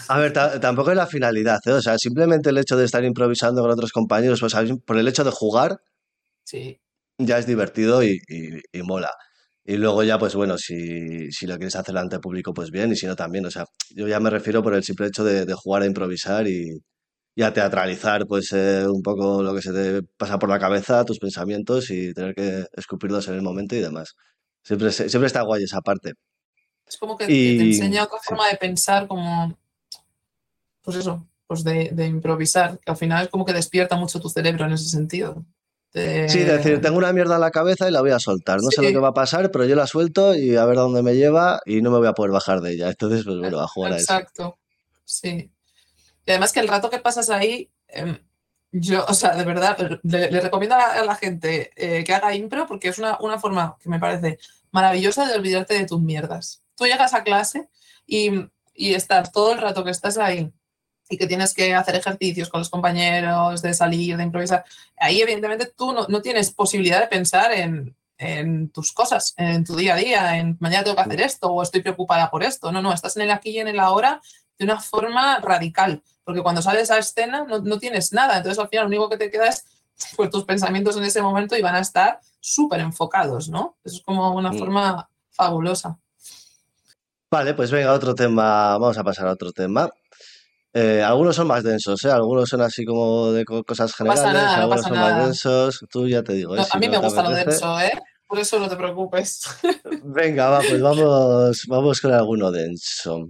[0.07, 1.73] A ver, tampoco es la finalidad, ¿eh?
[1.73, 4.55] O sea, simplemente el hecho de estar improvisando con otros compañeros, pues
[4.87, 5.83] por el hecho de jugar,
[6.45, 6.81] sí.
[7.19, 9.11] ya es divertido y, y, y mola.
[9.65, 12.97] Y luego ya, pues bueno, si, si lo quieres hacer ante público, pues bien, y
[12.97, 13.47] si no también.
[13.47, 16.49] O sea, yo ya me refiero por el simple hecho de, de jugar a improvisar
[16.49, 16.81] y,
[17.35, 21.05] y a teatralizar, pues eh, un poco lo que se te pasa por la cabeza,
[21.05, 24.15] tus pensamientos y tener que escupirlos en el momento y demás.
[24.63, 26.13] Siempre, siempre está guay esa parte.
[26.87, 29.57] Es como que y, te enseña otra forma de pensar, como,
[30.83, 34.29] pues eso, pues de, de improvisar, que al final es como que despierta mucho tu
[34.29, 35.45] cerebro en ese sentido.
[35.93, 36.29] De...
[36.29, 38.61] Sí, decir, tengo una mierda en la cabeza y la voy a soltar.
[38.61, 38.77] No sí.
[38.77, 41.15] sé lo que va a pasar, pero yo la suelto y a ver dónde me
[41.15, 42.89] lleva y no me voy a poder bajar de ella.
[42.89, 44.15] Entonces, pues bueno, a jugar Exacto.
[44.15, 44.25] a eso.
[44.25, 44.59] Exacto,
[45.05, 45.51] sí.
[46.27, 48.21] Y además que el rato que pasas ahí, eh,
[48.73, 52.15] yo, o sea, de verdad, le, le recomiendo a la, a la gente eh, que
[52.15, 54.39] haga impro porque es una, una, forma que me parece
[54.71, 56.63] maravillosa de olvidarte de tus mierdas.
[56.77, 57.69] Tú llegas a clase
[58.07, 58.31] y,
[58.75, 60.53] y estás todo el rato que estás ahí
[61.11, 64.65] y que tienes que hacer ejercicios con los compañeros, de salir, de improvisar,
[64.97, 69.75] ahí evidentemente tú no, no tienes posibilidad de pensar en, en, tus cosas, en tu
[69.75, 72.71] día a día, en mañana tengo que hacer esto o estoy preocupada por esto.
[72.71, 74.23] No, no, estás en el aquí y en el ahora
[74.57, 78.69] de una forma radical, porque cuando sales a escena no, no tienes nada, entonces al
[78.69, 79.65] final lo único que te queda es
[80.17, 83.77] pues, tus pensamientos en ese momento y van a estar súper enfocados, ¿no?
[83.83, 85.99] Eso es como una forma fabulosa.
[87.31, 89.91] Vale, pues venga, otro tema, vamos a pasar a otro tema.
[90.73, 92.11] Eh, algunos son más densos, ¿eh?
[92.11, 95.17] algunos son así como de cosas generales, no nada, algunos no son nada.
[95.17, 95.85] más densos.
[95.91, 96.55] Tú ya te digo.
[96.55, 96.65] No, ¿eh?
[96.65, 97.93] si a mí me gusta lo denso, ¿eh?
[98.29, 99.43] Por eso no te preocupes.
[100.05, 103.29] Venga, va, pues vamos, vamos con alguno denso.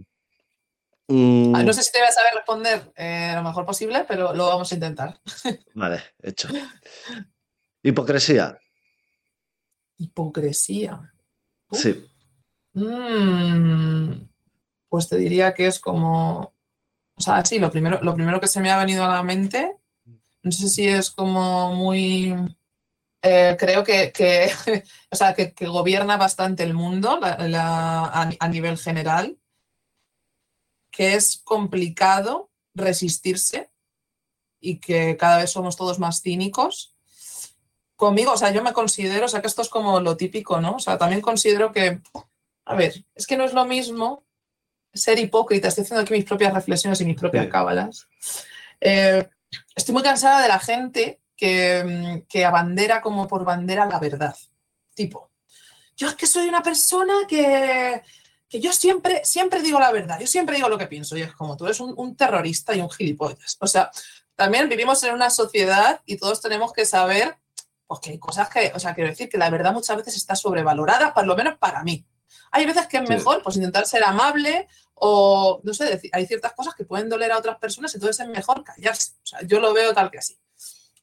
[1.09, 1.65] Mm.
[1.65, 4.71] No sé si te voy a saber responder eh, lo mejor posible, pero lo vamos
[4.71, 5.19] a intentar.
[5.75, 6.49] Vale, hecho.
[7.83, 8.59] Hipocresía.
[9.97, 11.01] Hipocresía.
[11.71, 11.81] Uf.
[11.81, 12.07] Sí.
[12.75, 14.29] Mm,
[14.91, 16.55] pues te diría que es como
[17.21, 19.77] o sea, sí, lo primero, lo primero que se me ha venido a la mente,
[20.43, 22.35] no sé si es como muy...
[23.21, 24.11] Eh, creo que,
[25.11, 29.39] o sea, que, gobierna bastante el mundo a, a, nivel general,
[30.91, 33.71] que es complicado resistirse
[34.59, 36.95] y que cada vez somos todos más cínicos.
[37.97, 40.77] Conmigo, o sea, yo me considero, o sea, que esto es como lo típico, ¿no?
[40.77, 42.01] O sea, también considero que,
[42.65, 44.25] a ver, es que no es lo mismo
[44.93, 47.51] ser hipócrita, estoy haciendo aquí mis propias reflexiones y mis propias sí.
[47.51, 48.09] cábalas.
[48.81, 49.29] Eh,
[49.75, 54.37] estoy muy cansada de la gente que, que, abandera como por bandera la verdad.
[54.95, 55.31] Tipo,
[55.97, 58.03] yo es que soy una persona que,
[58.49, 61.33] que yo siempre, siempre digo la verdad, yo siempre digo lo que pienso, y es
[61.33, 63.57] como tú eres un, un terrorista y un gilipollas.
[63.61, 63.91] O sea,
[64.35, 67.37] también vivimos en una sociedad y todos tenemos que saber
[67.87, 70.37] pues, que hay cosas que, o sea, quiero decir que la verdad muchas veces está
[70.37, 72.07] sobrevalorada, por lo menos para mí.
[72.51, 76.53] Hay veces que es mejor pues, intentar ser amable o, no sé, decir, hay ciertas
[76.53, 79.13] cosas que pueden doler a otras personas, entonces es mejor callarse.
[79.23, 80.39] O sea, yo lo veo tal que así.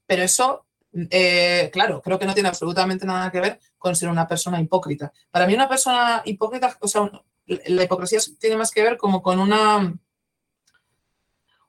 [0.05, 0.65] Pero eso,
[1.09, 5.11] eh, claro, creo que no tiene absolutamente nada que ver con ser una persona hipócrita.
[5.31, 7.09] Para mí una persona hipócrita, o sea,
[7.47, 9.93] la hipocresía tiene más que ver como con una,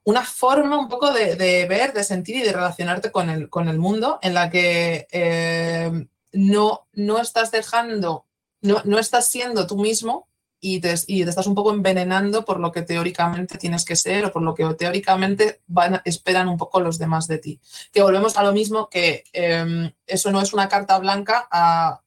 [0.04, 3.68] una forma un poco de, de ver, de sentir y de relacionarte con el, con
[3.68, 8.26] el mundo en la que eh, no, no estás dejando
[8.60, 10.28] no, no, estás siendo tú mismo
[10.60, 14.24] y te, y te, estás un poco envenenando por lo que teóricamente tienes que ser
[14.24, 17.60] o por lo que teóricamente van, esperan un poco los demás de ti.
[17.92, 22.00] Que volvemos a lo mismo que eh, eso no es una carta blanca a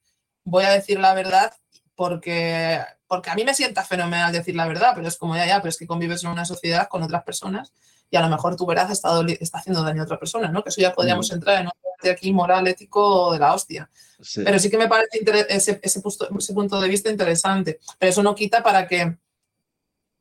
[0.44, 1.54] voy a decir la verdad
[1.96, 5.60] porque, porque a mí me sienta fenomenal decir la verdad, pero es como ya, ya,
[5.62, 7.74] pero es que convives en una sociedad con otras personas
[8.10, 9.10] y a lo mejor tu verdad está,
[9.40, 10.64] está haciendo daño a otra persona, ¿no?
[10.64, 11.34] Que eso ya podríamos mm.
[11.34, 11.72] entrar en un
[12.10, 13.90] aquí moral, ético de la hostia.
[14.36, 17.80] Pero sí que me parece ese, ese, punto, de vista interesante.
[18.00, 19.18] Pero eso no quita para que,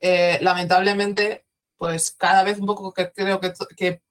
[0.01, 1.45] eh, lamentablemente,
[1.77, 4.03] pues cada vez un poco que creo que, que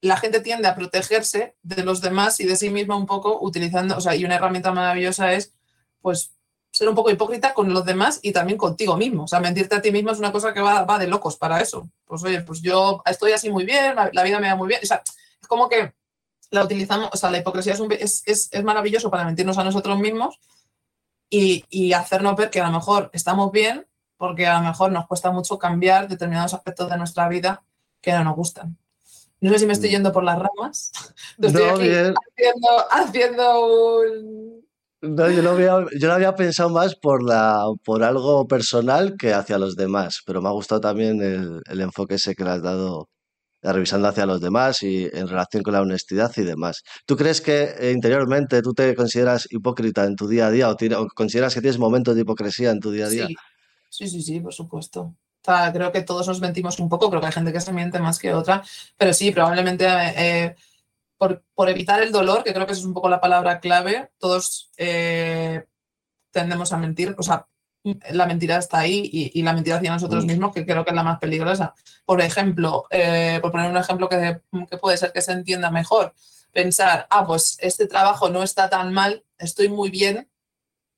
[0.00, 3.96] la gente tiende a protegerse de los demás y de sí misma un poco utilizando,
[3.96, 5.52] o sea, y una herramienta maravillosa es,
[6.00, 6.32] pues,
[6.70, 9.24] ser un poco hipócrita con los demás y también contigo mismo.
[9.24, 11.60] O sea, mentirte a ti mismo es una cosa que va, va de locos para
[11.60, 11.90] eso.
[12.04, 14.80] Pues oye, pues yo estoy así muy bien, la, vida me va muy bien.
[14.82, 15.02] O sea,
[15.40, 15.92] es como que
[16.50, 19.64] la utilizamos, o sea, la hipocresía es, un, es, es, es maravilloso para mentirnos a
[19.64, 20.40] nosotros mismos
[21.30, 25.06] y, y, hacernos ver que a lo mejor estamos bien porque a lo mejor nos
[25.06, 27.62] cuesta mucho cambiar determinados aspectos de nuestra vida
[28.00, 28.78] que no nos gustan.
[29.40, 29.92] No sé si me estoy mm.
[29.92, 30.92] yendo por las ramas.
[31.38, 34.58] Estoy aquí haciendo, haciendo un
[35.00, 39.32] no, yo lo, había, yo lo había pensado más por, la, por algo personal que
[39.32, 42.62] hacia los demás, pero me ha gustado también el, el enfoque ese que le has
[42.62, 43.08] dado
[43.62, 46.82] revisando hacia los demás y en relación con la honestidad y demás.
[47.06, 50.76] ¿Tú crees que eh, interiormente tú te consideras hipócrita en tu día a día o,
[51.14, 53.28] consideras que tienes momentos de hipocresía en tu día a día?
[53.90, 55.00] Sí, sí, sí, por supuesto.
[55.00, 57.72] O sea, creo que todos nos mentimos un poco, creo que hay gente que se
[57.72, 58.62] miente más que otra,
[58.96, 60.56] pero sí, probablemente eh,
[61.16, 64.70] por, evitar el dolor, que creo que esa es un poco la palabra clave, todos
[64.76, 65.64] eh,
[66.30, 67.46] tendemos a mentir, o sea,
[68.10, 70.28] la mentira está ahí y, la mentira hacia nosotros mm.
[70.28, 71.74] mismos, que creo que es la más peligrosa.
[72.04, 76.14] Por ejemplo, eh, por poner un ejemplo que, que, puede ser que se entienda mejor,
[76.52, 80.28] pensar, ah, pues este trabajo no está tan mal, estoy muy bien,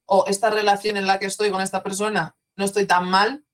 [0.07, 3.45] o esta relación en la que estoy con esta persona no estoy tan mal,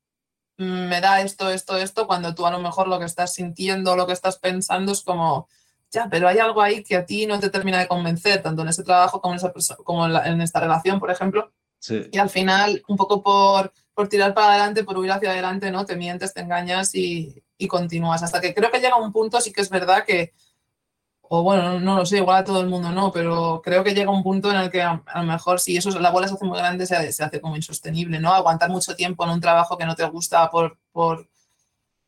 [0.58, 4.06] me da esto, esto, esto, cuando tú a lo mejor lo que estás sintiendo, lo
[4.06, 5.48] que estás pensando es como,
[5.90, 8.68] ya, pero hay algo ahí que a ti no te termina de convencer, tanto en
[8.68, 11.52] ese trabajo como en, esa como en, esta relación, por ejemplo.
[12.10, 15.84] Y al final, un poco por, por, tirar para adelante, por huir hacia adelante, ¿no?
[15.84, 18.22] Te mientes, te engañas y, y, continúas.
[18.22, 20.32] Hasta que creo que llega un punto, sí que es verdad que,
[21.22, 24.10] o bueno, no, lo sé, igual a todo el mundo no, pero creo que llega
[24.10, 26.58] un punto en el que a, lo mejor si eso, la bola se hace muy
[26.58, 28.32] grande, se, se, hace como insostenible, ¿no?
[28.32, 31.28] Aguantar mucho tiempo en un trabajo que no te gusta por, por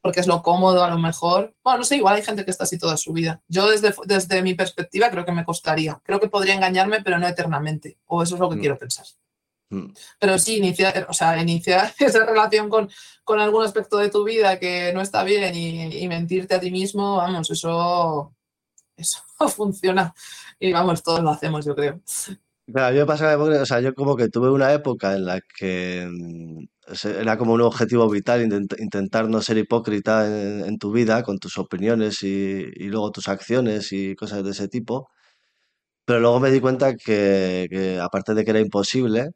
[0.01, 1.55] porque es lo cómodo a lo mejor.
[1.63, 3.43] Bueno, no sé, igual hay gente que está así toda su vida.
[3.49, 6.01] Yo desde, desde mi perspectiva creo que me costaría.
[6.03, 7.99] Creo que podría engañarme, pero no eternamente.
[8.07, 8.61] O eso es lo que mm.
[8.61, 9.07] quiero pensar.
[9.71, 9.93] Mm.
[10.19, 12.89] Pero sí, iniciar, o sea, iniciar esa relación con,
[13.25, 16.71] con algún aspecto de tu vida que no está bien y, y mentirte a ti
[16.71, 18.35] mismo, vamos, eso,
[18.97, 19.23] eso
[19.57, 20.15] funciona.
[20.59, 22.01] Y vamos, todos lo hacemos, yo creo.
[22.75, 26.09] a mí me pasa o sea, yo como que tuve una época en la que
[26.11, 26.65] mm,
[27.21, 30.27] era como un objetivo vital intentar no ser hipócrita
[30.67, 35.09] en, tu vida con tus opiniones y, luego tus acciones y cosas de ese tipo.
[36.05, 39.31] Pero luego me di cuenta que, aparte de que era imposible,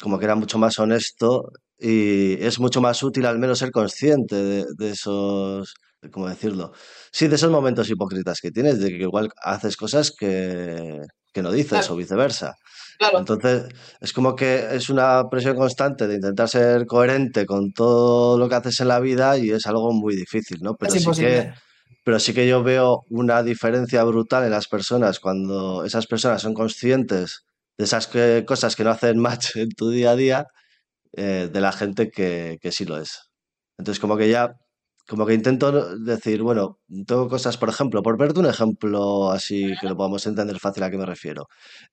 [0.00, 4.36] como que era mucho más honesto y es mucho más útil al menos ser consciente
[4.36, 5.74] de, esos,
[6.10, 6.72] ¿cómo decirlo?
[7.10, 11.00] Sí, de esos momentos hipócritas que tienes, de que igual haces cosas que,
[11.32, 12.54] que no dices o viceversa.
[13.12, 13.64] Entonces,
[14.00, 18.54] es como que es una presión constante de intentar ser coherente con todo lo que
[18.54, 20.74] haces en la vida y es algo muy difícil, ¿no?
[20.74, 21.52] Pero sí que,
[22.04, 26.54] pero sí que yo veo una diferencia brutal en las personas cuando esas personas son
[26.54, 27.44] conscientes
[27.78, 28.08] de esas
[28.46, 30.46] cosas que no hacen match en tu día a día,
[31.16, 33.30] eh, de la gente que, que sí lo es.
[33.78, 34.54] Entonces, como que ya
[35.06, 39.86] como que intento decir, bueno, tengo cosas, por ejemplo, por verte un ejemplo así que
[39.88, 41.46] lo podamos entender fácil a qué me refiero.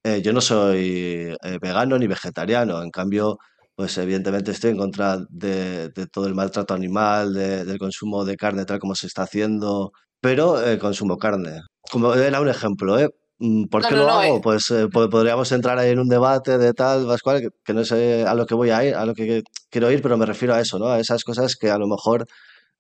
[0.03, 3.37] Eh, yo no soy eh, vegano ni vegetariano, en cambio,
[3.75, 8.79] pues evidentemente estoy en contra de, todo el maltrato animal, del consumo de carne tal
[8.79, 9.91] como se está haciendo,
[10.21, 11.61] pero consumo carne.
[11.91, 13.09] Como era un ejemplo, ¿eh?
[13.43, 14.39] Mm, ¿Por qué lo hago?
[14.39, 18.35] Pues podríamos entrar ahí en un debate de tal, Pascual, que, que, no sé a
[18.35, 20.77] lo que voy a ir, a lo que quiero ir, pero me refiero a eso,
[20.77, 20.87] ¿no?
[20.89, 22.27] A esas cosas que a lo mejor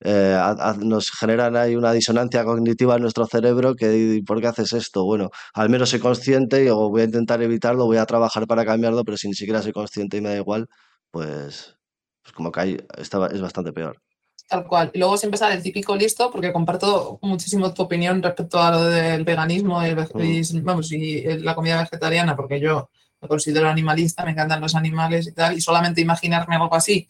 [0.03, 0.37] eh,
[0.79, 5.03] nos generan ahí una disonancia cognitiva en nuestro cerebro que ¿por qué haces esto?
[5.03, 9.03] Bueno, al menos soy consciente y voy a intentar evitarlo, voy a trabajar para cambiarlo,
[9.03, 10.67] pero si ni siquiera soy consciente y me da igual,
[11.11, 11.75] pues,
[12.23, 13.97] pues como que ahí está, es bastante peor.
[14.47, 14.91] Tal cual.
[14.93, 18.83] Y luego siempre sale el típico listo, porque comparto muchísimo tu opinión respecto a lo
[18.83, 20.63] del veganismo y, mm.
[20.63, 22.89] vamos, y la comida vegetariana, porque yo
[23.21, 27.07] me considero animalista, me encantan los animales y tal, y solamente imaginarme algo así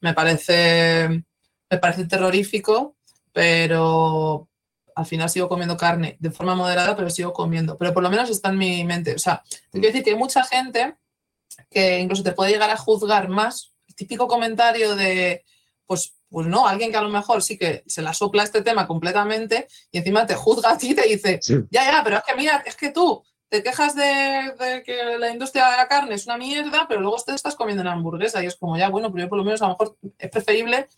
[0.00, 1.24] me parece
[1.68, 2.96] me parece terrorífico,
[3.32, 4.48] pero
[4.94, 7.76] al final sigo comiendo carne de forma moderada, pero sigo comiendo.
[7.76, 9.14] Pero por lo menos está en mi mente.
[9.14, 10.96] O sea, te quiero decir que hay mucha gente
[11.68, 13.72] que incluso te puede llegar a juzgar más.
[13.88, 15.44] El típico comentario de,
[15.86, 18.86] pues, pues no, alguien que a lo mejor sí que se la sopla este tema
[18.86, 22.34] completamente y encima te juzga a ti y te dice, ya, ya, pero es que
[22.34, 26.36] mira, es que tú, te quejas de, que la industria de la carne es una
[26.36, 29.28] mierda, pero luego te estás comiendo una hamburguesa y es como ya, bueno, pero yo
[29.30, 30.88] por lo menos a lo mejor es preferible,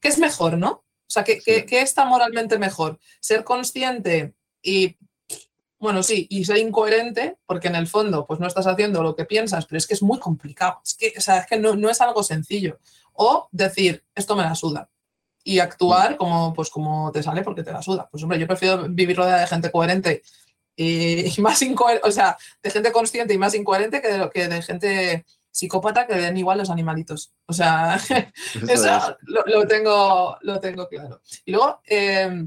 [0.00, 0.70] ¿qué es mejor, no?
[0.70, 2.98] O sea, ¿qué, qué está moralmente mejor?
[3.20, 4.96] Ser consciente y
[5.80, 9.24] bueno, sí, y ser incoherente, porque en el fondo, pues no estás haciendo lo que
[9.24, 10.78] piensas, pero es que es muy complicado.
[10.84, 12.78] Es que, o sea, es que no, no es algo sencillo.
[13.14, 14.90] O decir, esto me la suda.
[15.42, 18.06] Y actuar como, pues, como te sale porque te la suda.
[18.10, 20.22] Pues hombre, yo prefiero vivir rodeada de gente coherente
[20.76, 24.62] y, más incoherente, o sea, de gente consciente y más incoherente que de, que de
[24.62, 27.32] gente psicópata que den igual los animalitos.
[27.46, 27.98] O sea,
[28.68, 31.22] eso, lo, tengo, lo tengo claro.
[31.46, 32.46] Y luego, eh,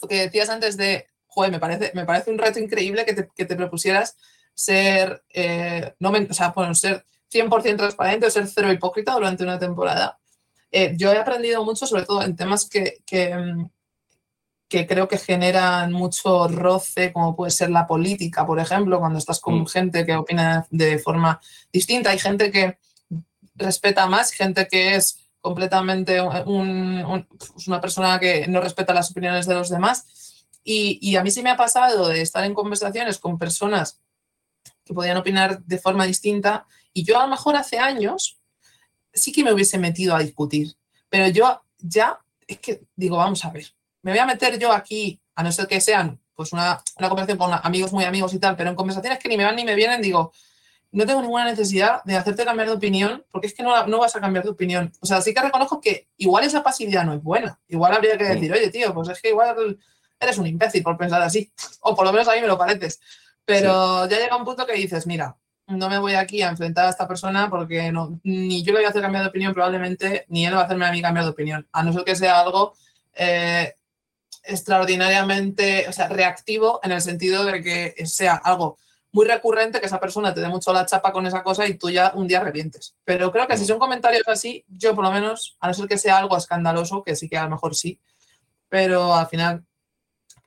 [0.00, 1.10] lo que decías antes de
[1.40, 4.16] joder, me parece, me parece un reto increíble que te, propusieras
[4.52, 9.58] ser, eh, no, o sea, bueno, ser 100% transparente o ser cero hipócrita durante una
[9.58, 10.18] temporada.
[10.70, 16.46] Eh, yo he aprendido mucho, sobre todo en temas que, que, creo que generan mucho
[16.46, 19.66] roce, como puede ser la política, por ejemplo, cuando estás con mm.
[19.66, 21.40] gente que opina de forma
[21.72, 22.10] distinta.
[22.10, 22.78] Hay gente que
[23.54, 29.54] respeta más, gente que es completamente pues una persona que no respeta las opiniones de
[29.54, 30.29] los demás.
[30.62, 34.00] Y, a mí sí me ha pasado de estar en conversaciones con personas
[34.84, 38.38] que podían opinar de forma distinta y yo a lo mejor hace años
[39.12, 40.74] sí que me hubiese metido a discutir,
[41.08, 45.20] pero yo ya es que digo, vamos a ver, me voy a meter yo aquí,
[45.34, 48.56] a no ser que sean pues una, una conversación con amigos muy amigos y tal,
[48.56, 50.32] pero en conversaciones que ni me van ni me vienen, digo,
[50.92, 54.16] no tengo ninguna necesidad de hacerte cambiar de opinión, porque es que no, no vas
[54.16, 54.92] a cambiar de opinión.
[55.00, 57.60] O sea, sí que reconozco que igual esa pasividad no es buena.
[57.68, 59.78] Igual habría que decir, oye, tío, pues es que igual
[60.20, 61.50] eres un imbécil por pensar así,
[61.80, 63.00] o por lo menos a mí me lo pareces.
[63.44, 66.90] Pero ya llega un punto que dices, mira, no me voy aquí a enfrentar a
[66.90, 70.46] esta persona porque no, ni yo le voy a hacer cambiar de opinión probablemente, ni
[70.46, 72.74] él va a hacerme a mí cambiar de opinión, a no ser que sea algo
[73.14, 73.74] eh,
[74.44, 78.78] extraordinariamente, o sea, reactivo en el sentido de que sea algo
[79.12, 81.90] muy recurrente, que esa persona te dé mucho la chapa con esa cosa y tú
[81.90, 82.94] ya un día revientes.
[83.04, 85.98] Pero creo que si son comentarios así, yo por lo menos, a no ser que
[85.98, 88.00] sea algo escandaloso, que sí que a lo mejor sí,
[88.68, 89.64] pero al final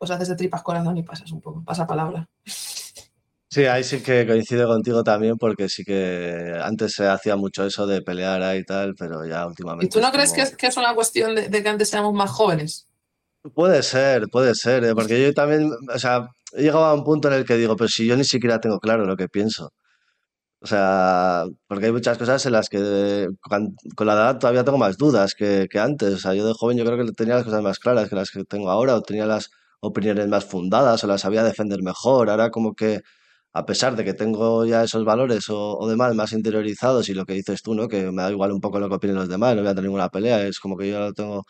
[0.04, 2.28] pues haces de tripas corazón y pasas un poco, pasa palabra.
[3.50, 7.88] Sí, ahí sí que coincido contigo también, porque sí que antes se hacía mucho eso
[7.88, 9.86] de pelear ahí y tal, pero ya últimamente.
[9.86, 12.32] ¿Y tú no crees que, es, que, es, una cuestión de, que antes éramos más
[12.32, 12.88] jóvenes?
[13.54, 14.94] Puede ser, puede ser, ¿eh?
[14.94, 17.88] porque yo también, o sea, he llegado a un punto en el que digo, pero
[17.88, 19.72] si yo ni siquiera tengo claro lo que pienso.
[20.60, 23.76] O sea, porque hay muchas cosas en las que con,
[24.06, 26.14] la edad todavía tengo más dudas que, que antes.
[26.14, 28.32] O sea, yo de joven yo creo que tenía las cosas más claras que las
[28.32, 29.50] que tengo ahora, o tenía las
[29.84, 32.30] opiniones más fundadas o las sabía defender mejor.
[32.30, 33.02] Ahora como que,
[33.54, 37.34] a pesar de que tengo ya esos valores o, demás más interiorizados y lo que
[37.34, 37.88] dices tú, ¿no?
[37.88, 39.86] Que me da igual un poco lo que opinen los demás, no voy a tener
[39.86, 41.44] ninguna pelea, es como que yo lo tengo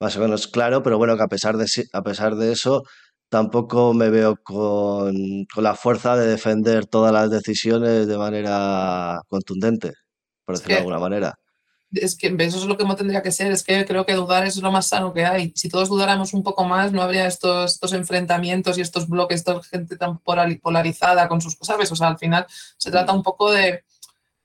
[0.00, 2.82] más o menos claro, pero bueno, que a pesar de, a pesar de eso,
[3.28, 5.14] tampoco me veo con,
[5.54, 9.92] con la fuerza de defender todas las decisiones de manera contundente,
[10.44, 11.34] por decirlo de alguna manera
[12.02, 14.56] es que eso es lo que tendría que ser, es que creo que dudar es
[14.56, 15.52] lo más sano que hay.
[15.54, 19.62] Si todos dudáramos un poco más, no habría estos, estos enfrentamientos y estos bloques, esta
[19.62, 21.90] gente tan polarizada con sus cosas.
[21.90, 23.84] O sea, al final se trata un poco de,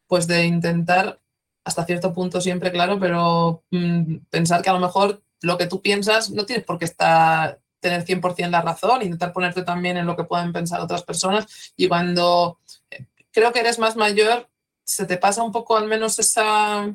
[0.08, 1.20] pues de intentar,
[1.64, 5.82] hasta cierto punto siempre, claro, pero mm, pensar que a lo mejor lo que tú
[5.82, 10.16] piensas no tienes por qué estar, tener 100% la razón, intentar ponerte también en lo
[10.16, 11.74] que pueden pensar otras personas.
[11.76, 14.47] Y cuando eh, creo que eres más mayor,
[14.84, 16.93] se te pasa un poco al menos esa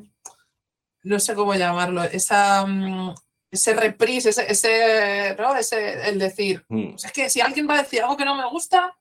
[1.07, 3.15] no sé cómo llamarlo, esa, mm,
[3.49, 5.55] ese reprise, ese, ese, ¿no?
[5.55, 6.91] ese el decir, mm.
[6.91, 8.95] pues es que si alguien va a decir algo que no me gusta,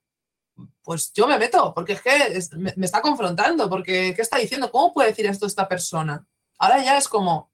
[0.82, 4.70] pues yo me meto, porque es que me, está confrontando, porque ¿qué está diciendo?
[4.70, 6.24] ¿Cómo puede decir esto esta persona?
[6.58, 7.50] Ahora ya es como,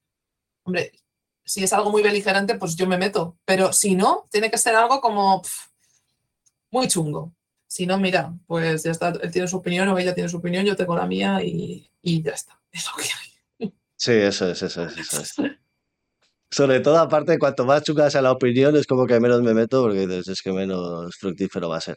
[0.64, 0.92] hombre,
[1.44, 4.76] si es algo muy beligerante, pues yo me meto, pero si no, tiene que ser
[4.76, 5.42] algo como
[6.70, 7.32] muy chungo.
[7.66, 10.66] Si no, mira, pues ya está, él tiene su opinión o ella tiene su opinión,
[10.66, 13.31] yo tengo la mía y, y ya está, es lo que hay.
[14.02, 15.32] Sí, eso es, eso es, eso es.
[16.50, 19.80] Sobre todo, aparte, cuanto más chunga sea la opinión, es como que menos me meto,
[19.80, 21.94] porque es que menos fructífero va a ser.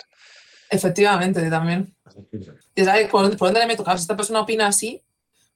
[0.70, 1.95] Efectivamente, también.
[2.76, 3.84] Y sabes, ¿por, dónde le meto?
[3.84, 5.03] si esta persona opina así,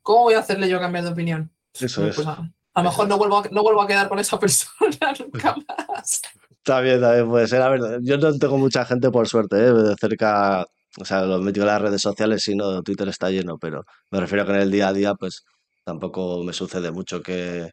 [0.01, 1.51] ¿cómo voy a hacerle yo cambiar de opinión?
[1.79, 2.25] Eso pues, es.
[2.25, 6.21] a, lo mejor no vuelvo, a, no vuelvo a quedar con esa persona nunca más.
[6.63, 7.61] También, también puede ser.
[7.61, 9.71] A ver, yo no tengo mucha gente, por suerte, ¿eh?
[9.71, 10.65] de cerca.
[10.99, 14.19] O sea, lo metido en las redes sociales, si no, Twitter está lleno, pero me
[14.19, 15.43] refiero a que en el día a día, pues
[15.89, 17.71] Tampoco me sucede mucho que,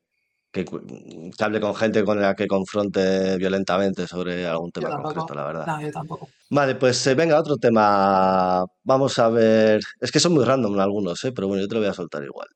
[0.50, 0.64] que,
[1.38, 5.66] hable con gente con la que confronte violentamente sobre algún tema concreto, la verdad.
[5.66, 6.30] No, yo tampoco.
[6.48, 8.64] Vale, pues eh, venga, otro tema.
[8.84, 9.82] Vamos a ver.
[10.00, 11.32] Es que son muy random algunos, ¿eh?
[11.32, 12.48] pero bueno, yo te lo voy a soltar igual.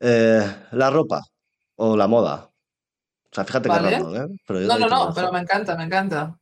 [0.00, 1.22] Eh, la ropa
[1.76, 2.50] o la moda.
[3.30, 4.26] O sea, fíjate que random, ¿eh?
[4.66, 6.36] no, no, no, pero me encanta, me encanta.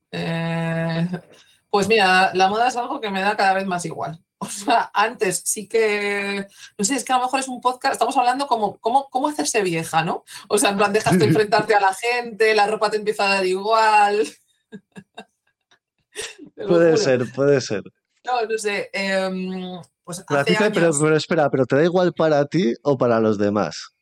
[1.69, 4.19] Pues mira, la moda es algo que me da cada vez más igual.
[4.47, 7.95] O sea, antes sí que, no sé, es que a lo mejor es un podcast,
[7.95, 10.25] estamos hablando como cómo, cómo hacerse vieja, ¿no?
[10.49, 13.35] O sea, en plan, dejas de enfrentarte a la gente, la ropa te empieza a
[13.37, 14.27] dar igual.
[16.55, 17.83] puede ser, puede ser.
[18.25, 18.91] No, no sé.
[18.93, 23.96] Em, pues pero, espera, ¿pero te da igual para ti o para los demás?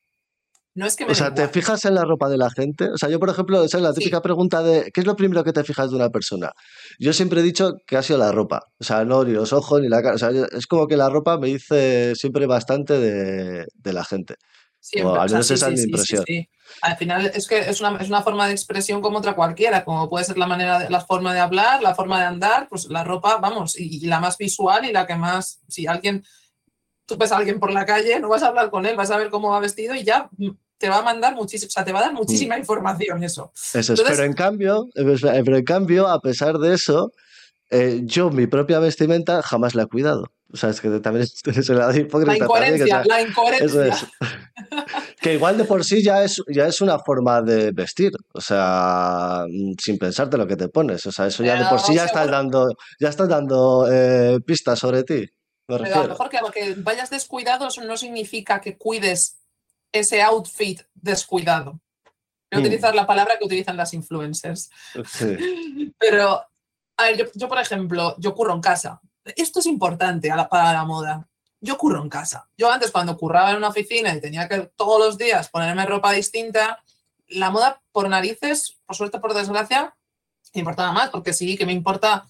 [0.74, 2.90] No es que me O sea, ¿te fijas en la ropa de la gente?
[2.90, 5.44] O sea, yo, por ejemplo, esa es la típica pregunta de ¿qué es lo primero
[5.44, 6.52] que te fijas de una persona?
[6.98, 8.62] Yo siempre he dicho que ha sido la ropa.
[8.80, 10.16] O sea, no ni los ojos ni la cara.
[10.16, 14.34] O sea, es como que la ropa me dice siempre bastante de, la gente.
[14.80, 16.24] Siempre, o al menos esa es mi impresión.
[16.82, 20.10] Al final es que es una, es una, forma de expresión como otra cualquiera, como
[20.10, 23.04] puede ser la manera, de, la forma de hablar, la forma de andar, pues la
[23.04, 26.24] ropa, vamos, y, la más visual y la que más, si alguien,
[27.06, 29.18] tú ves a alguien por la calle, no vas a hablar con él, vas a
[29.18, 30.28] ver cómo va vestido y ya
[30.78, 32.60] te va a mandar muchísimo, o sea, te va a dar muchísima mm.
[32.60, 33.52] información eso.
[33.72, 37.12] Eso pero en cambio, pero en cambio, a pesar de eso,
[37.70, 40.26] eh, yo mi propia vestimenta jamás la he cuidado.
[40.52, 44.08] O sea, es que también es, la La incoherencia, la incoherencia.
[45.20, 48.12] que igual de por sí ya es, ya es una forma de vestir.
[48.32, 49.44] O sea,
[49.82, 51.04] sin pensarte lo que te pones.
[51.06, 52.68] O sea, eso ya de por sí ya estás dando,
[53.00, 55.26] ya estás dando eh, pistas sobre ti.
[55.66, 59.38] pero a lo mejor que, que vayas descuidado eso no significa que cuides
[59.94, 61.80] ese outfit descuidado.
[62.50, 62.60] Voy a mm.
[62.60, 64.70] utilizar la palabra que utilizan las influencers.
[65.98, 66.44] Pero,
[66.96, 69.00] a ver, yo, por ejemplo, yo curro en casa.
[69.36, 71.28] Esto es importante para la moda.
[71.60, 72.48] Yo curro en casa.
[72.58, 76.12] Yo antes cuando curraba en una oficina y tenía que todos los días ponerme ropa
[76.12, 76.82] distinta,
[77.28, 79.96] la moda por narices, por suerte, por desgracia,
[80.52, 82.26] me importaba más, porque sí que me importa,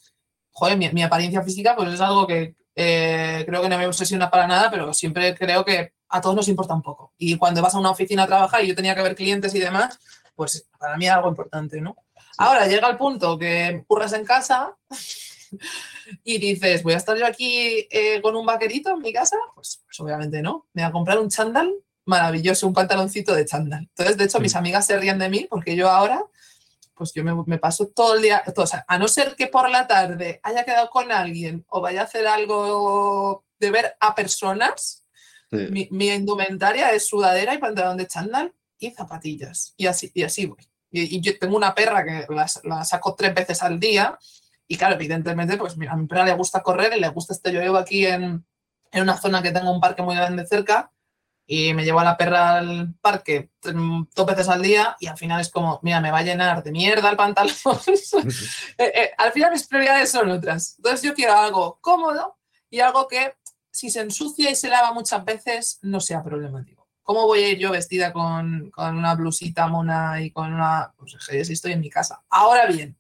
[0.53, 4.47] joder, mi, apariencia física, pues es algo que eh, creo que no me obsesiona para
[4.47, 7.12] nada, pero siempre creo que a todos nos importa un poco.
[7.19, 9.59] Y cuando vas a una oficina a trabajar y yo tenía que ver clientes y
[9.59, 9.99] demás,
[10.37, 11.97] pues para mí es algo importante, ¿no?
[12.39, 14.77] Ahora llega el punto que curras en casa
[16.25, 19.37] y dices, ¿voy a estar yo aquí eh, con un vaquerito en mi casa?
[19.57, 20.69] Pues, pues, obviamente no.
[20.73, 23.81] Me voy a comprar un chándal maravilloso, un pantaloncito de chándal.
[23.81, 26.25] Entonces, de hecho, mis amigas se ríen de mí porque yo ahora,
[26.95, 29.89] pues yo me, paso todo el día, o sea, a no ser que por la
[29.89, 35.03] tarde haya quedado con alguien o vaya a hacer algo de ver a personas,
[35.51, 39.74] mi, indumentaria es sudadera y pantalón de chándal y zapatillas.
[39.76, 40.68] Y así, y así voy.
[40.90, 44.18] Y, yo tengo una perra que la, saco tres veces al día.
[44.66, 47.53] Y claro, evidentemente, pues a mi perra le gusta correr y le gusta este.
[47.53, 48.45] Yo llevo aquí en,
[48.92, 50.90] en una zona que tengo un parque muy grande cerca
[51.47, 55.40] y me llevo a la perra al parque dos veces al día y al final
[55.40, 57.55] es como, mira, me va a llenar de mierda el pantalón.
[58.78, 60.74] Eh, eh, al final mis prioridades son otras.
[60.78, 62.38] Entonces yo quiero algo cómodo
[62.70, 63.34] y algo que
[63.75, 66.87] si se ensucia y se lava muchas veces, no sea problemático.
[67.03, 70.95] ¿Cómo voy a ir yo vestida con, una blusita mona y con una...
[70.97, 72.22] Pues si estoy en mi casa.
[72.31, 72.97] Ahora bien,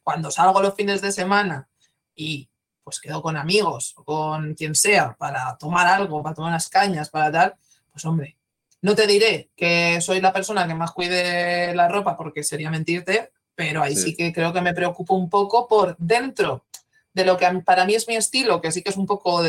[0.00, 1.68] cuando salgo los fines de semana
[2.14, 2.48] y
[2.84, 7.10] pues quedo con amigos o con quien sea para tomar algo, para tomar unas cañas,
[7.10, 7.56] para tal,
[7.90, 8.38] pues hombre,
[8.80, 13.32] no te diré que soy la persona que más cuide la ropa porque sería mentirte,
[13.56, 16.64] pero ahí sí, sí que creo que me preocupo un poco por dentro
[17.12, 19.42] de lo que para mí es mi estilo, que sí que es un poco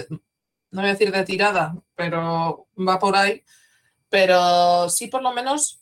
[0.73, 3.43] no voy a decir de tirada, pero va por ahí.
[4.09, 5.81] Pero sí, por lo menos,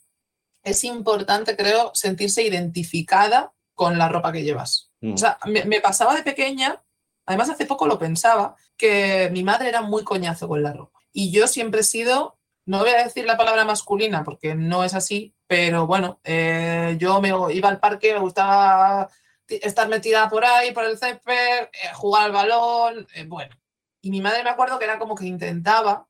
[0.62, 4.90] es importante, creo, sentirse identificada con la ropa que llevas.
[5.00, 5.14] Mm.
[5.14, 6.82] O sea, me, pasaba de pequeña,
[7.26, 11.00] además hace poco lo pensaba, que mi madre era muy coñazo con la ropa.
[11.12, 14.94] Y yo siempre he sido, no voy a decir la palabra masculina porque no es
[14.94, 19.08] así, pero bueno, eh, yo me iba al parque, me gustaba
[19.48, 23.54] estar metida por ahí, por el césped, eh, jugar al balón, eh, bueno,
[24.02, 26.06] y mi madre me acuerdo que era como que intentaba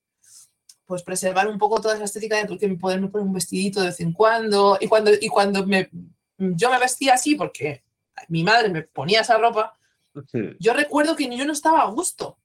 [0.87, 4.01] pues preservar un poco toda esa estética de que poderme poner un vestidito de vez
[4.01, 4.77] en cuando.
[4.81, 5.89] Y cuando, y cuando me,
[6.37, 7.85] yo me vestía así, porque
[8.29, 9.79] mi madre me ponía esa ropa,
[10.59, 12.39] yo recuerdo que yo no estaba a gusto.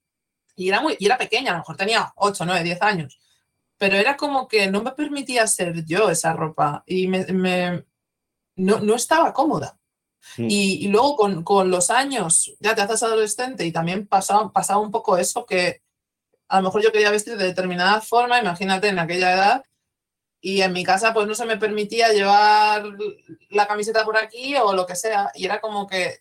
[0.55, 3.19] Y era, muy, y era pequeña, a lo mejor tenía 8, 9, 10 años.
[3.77, 6.83] Pero era como que no me permitía ser yo esa ropa.
[6.87, 7.85] Y me, me
[8.55, 9.77] no, no estaba cómoda.
[10.37, 10.47] Mm.
[10.49, 15.17] Y, luego con, los años ya te haces adolescente y también pasaba, pasaba un poco
[15.17, 15.81] eso que
[16.47, 19.63] a lo mejor yo quería vestir de determinada forma, imagínate en aquella edad,
[20.39, 22.85] y en mi casa pues no se me permitía llevar
[23.49, 26.19] la camiseta por aquí o lo que sea, y era como que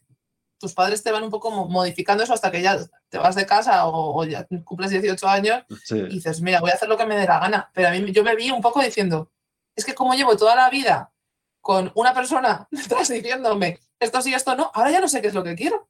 [0.58, 2.78] tus padres te van un poco modificando eso hasta que ya
[3.08, 6.88] te vas de casa o, ya cumples 18 años y dices, mira, voy a hacer
[6.88, 7.70] lo que me dé la gana.
[7.74, 9.30] Pero a mí yo me vi un poco diciendo,
[9.74, 11.12] es que como llevo toda la vida
[11.60, 15.34] con una persona detrás diciéndome esto sí, esto no, ahora ya no sé qué es
[15.34, 15.88] lo que quiero.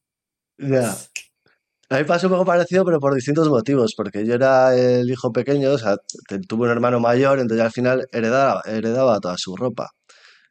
[0.58, 0.94] Ya.
[1.88, 5.30] A mí pasó un poco parecido, pero por distintos motivos, porque yo era el hijo
[5.32, 5.96] pequeño, o sea,
[6.48, 9.90] tuve un hermano mayor, entonces al final heredaba, heredaba toda su ropa.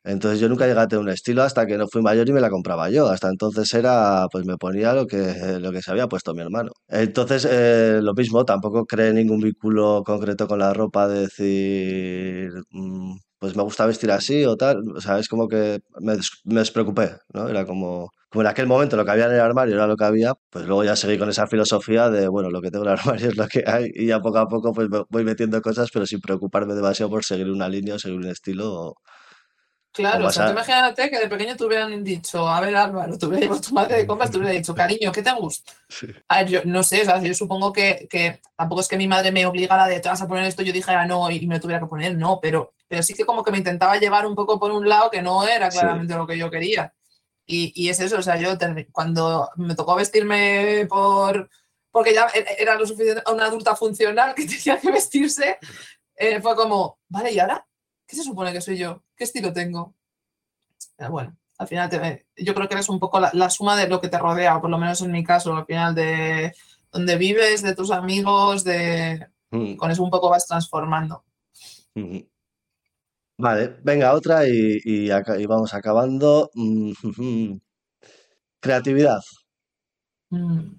[0.05, 2.39] Entonces yo nunca llegué a tener un estilo hasta que no fui mayor y me
[2.39, 3.07] la compraba yo.
[3.09, 6.71] Hasta entonces era, pues me ponía lo que, lo que se había puesto mi hermano.
[6.87, 13.15] Entonces, eh, lo mismo, tampoco creé ningún vínculo concreto con la ropa de decir, mm,
[13.45, 14.81] pues me gusta vestir así o tal.
[14.95, 16.15] O sea, es como que me,
[16.45, 17.47] me despreocupé, ¿no?
[17.47, 20.03] Era como, como en aquel momento lo que había en el armario era lo que
[20.03, 22.97] había, pues luego ya seguí con esa filosofía de, bueno, lo que tengo en el
[22.99, 26.07] armario es lo que hay y ya poco a poco pues voy metiendo cosas, pero
[26.07, 28.95] sin preocuparme demasiado por seguir una línea o seguir un estilo.
[29.95, 33.61] Claro, o sea, imagínate que de pequeño te hubieran dicho, a ver Álvaro, te hubiera
[33.61, 35.71] tu madre de compras, te hubiera dicho, cariño, ¿qué te gusta?
[36.27, 39.07] A ver, yo no sé, o sea, yo supongo que, que, tampoco es que mi
[39.07, 41.61] madre me obligara de te vas a poner esto, yo dijera no y me lo
[41.61, 44.59] tuviera que poner, no, pero, pero sí que como que me intentaba llevar un poco
[44.59, 46.93] por un lado que no era claramente lo que yo quería.
[47.45, 48.57] Y, y, es eso, o sea, yo
[48.91, 51.49] cuando me tocó vestirme por,
[51.89, 55.57] porque ya e, era lo suficiente, una adulta funcional que tenía que vestirse,
[56.17, 57.65] eh, fue como, vale, ¿y ahora?
[58.07, 59.03] ¿Qué se supone que soy yo?
[59.15, 59.95] ¿Qué estilo tengo?
[61.09, 64.09] Bueno, al final te, yo creo que eres un poco la, suma de lo que
[64.09, 66.53] te rodea, por lo menos en mi caso, al final de
[66.91, 69.75] donde vives, de tus amigos, de mm.
[69.75, 71.23] con eso un poco vas transformando.
[71.95, 72.29] Mm-hmm.
[73.37, 75.09] Vale, venga, otra y, y,
[75.45, 76.49] vamos acabando.
[78.61, 79.19] Creatividad.
[80.29, 80.75] Mm.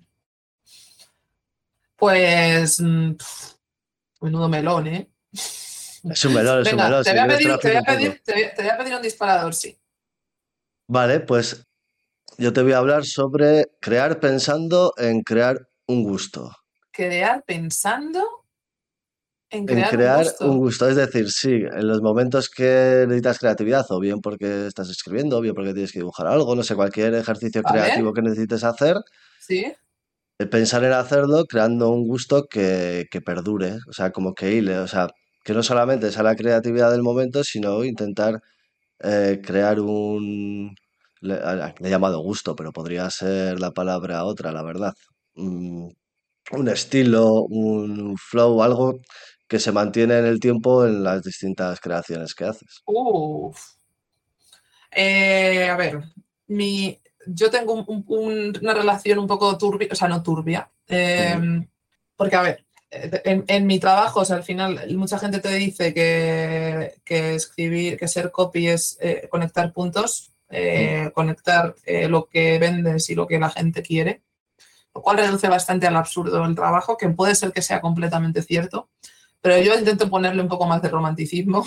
[1.97, 2.81] Pues,
[4.21, 5.11] menudo melón, ¿eh?
[6.11, 7.03] Es un melón, es un melón.
[7.05, 9.79] Te voy, a pedir, un disparador, sí.
[10.89, 11.67] Vale, pues
[12.39, 16.53] yo te voy a hablar sobre crear pensando en crear un gusto.
[16.93, 18.25] Crear pensando
[19.51, 20.89] en crear, un, gusto.
[20.89, 25.41] Es decir, sí, en los momentos que necesitas creatividad, o bien porque estás escribiendo, o
[25.41, 28.97] bien porque tienes que dibujar algo, no sé, cualquier ejercicio creativo que necesites hacer.
[29.41, 29.73] Sí.
[30.39, 34.79] Eh, pensar en hacerlo creando un gusto que, que perdure, o sea, como que hile,
[34.79, 35.09] o sea,
[35.47, 38.43] que no solamente sea la creatividad del momento, sino intentar
[38.99, 40.75] eh, crear un...
[41.21, 41.39] Le,
[41.81, 44.93] he llamado gusto, pero podría ser la palabra otra, la verdad.
[45.37, 45.87] Mm,
[46.51, 48.99] un estilo, un flow, algo
[49.47, 52.83] que se mantiene en el tiempo en las distintas creaciones que haces.
[54.91, 56.03] Eh, a ver,
[56.49, 61.69] mi, yo tengo una relación un poco turbia, o sea, no turbia, em,
[62.17, 62.66] porque a ver,
[63.25, 66.95] en, mi trabajo, o sea, al final mucha gente te dice que,
[67.35, 73.15] escribir, que ser copy es eh, conectar puntos, eh, conectar eh, lo que vendes y
[73.15, 74.23] lo que la gente quiere,
[74.95, 78.89] lo cual reduce bastante al absurdo el trabajo, que puede ser que sea completamente cierto,
[79.41, 81.67] pero yo intento ponerle un poco más de romanticismo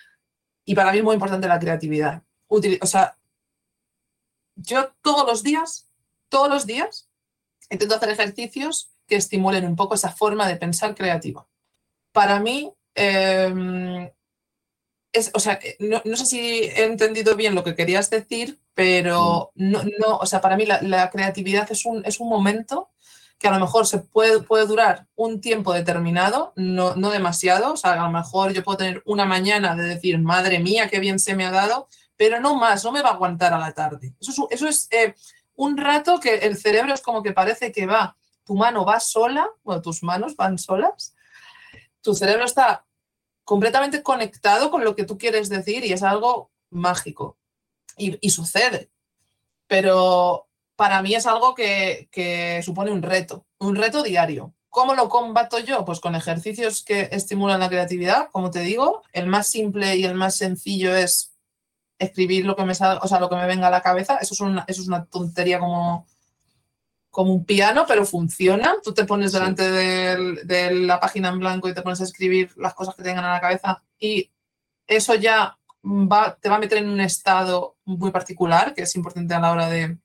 [0.64, 2.22] y para mí es muy importante la creatividad.
[2.48, 3.16] o sea,
[4.56, 5.88] yo todos los días,
[6.28, 7.08] todos los días,
[7.70, 11.46] intento hacer ejercicios que estimulen un poco esa forma de pensar creativa.
[12.12, 14.10] Para mí, em,
[15.12, 19.82] es, o sea, no, sé si he entendido bien lo que querías decir, pero no,
[19.98, 22.90] no o sea, para mí la, creatividad es un, es un momento
[23.38, 27.76] que a lo mejor se puede, puede durar un tiempo determinado, no, no demasiado, o
[27.76, 31.18] sea, a lo mejor yo puedo tener una mañana de decir, madre mía, qué bien
[31.18, 34.14] se me ha dado, pero no más, no me va a aguantar a la tarde.
[34.20, 35.14] Eso es, eso es eh,
[35.54, 38.15] un rato que el cerebro es como que parece que va
[38.46, 41.14] tu mano va sola, bueno, tus manos van solas,
[42.00, 42.86] tu cerebro está
[43.44, 47.36] completamente conectado con lo que tú quieres decir y es algo mágico.
[47.98, 48.90] Y, sucede.
[49.66, 54.54] Pero para mí es algo que, que, supone un reto, un reto diario.
[54.68, 55.84] ¿Cómo lo combato yo?
[55.86, 59.02] Pues con ejercicios que estimulan la creatividad, como te digo.
[59.12, 61.32] El más simple y el más sencillo es
[61.98, 64.18] escribir lo que me, o sea, lo que me venga a la cabeza.
[64.18, 66.06] Eso es una, eso es una tontería como
[67.16, 68.74] como un piano, pero funciona.
[68.84, 72.74] Tú te pones delante de, la página en blanco y te pones a escribir las
[72.74, 74.30] cosas que tengan en la cabeza y
[74.86, 79.32] eso ya va, te va a meter en un estado muy particular, que es importante
[79.32, 79.96] a la hora de,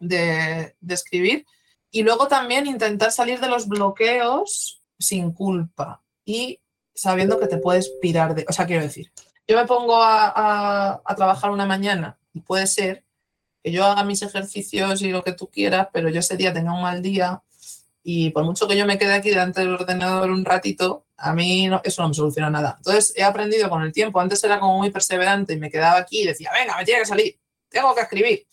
[0.00, 1.46] de, escribir.
[1.92, 6.60] Y luego también intentar salir de los bloqueos sin culpa y
[6.92, 8.44] sabiendo que te puedes pirar de...
[8.48, 9.12] O sea, quiero decir,
[9.46, 13.04] yo me pongo a, a trabajar una mañana y puede ser
[13.62, 16.72] que yo haga mis ejercicios y lo que tú quieras, pero yo ese día tenga
[16.72, 17.42] un mal día
[18.02, 21.68] y por mucho que yo me quede aquí delante del ordenador un ratito, a mí
[21.84, 22.76] eso no me soluciona nada.
[22.78, 26.22] Entonces he aprendido con el tiempo, antes era como muy perseverante y me quedaba aquí
[26.22, 27.38] y decía, venga, me tiene que salir,
[27.68, 28.46] tengo que escribir.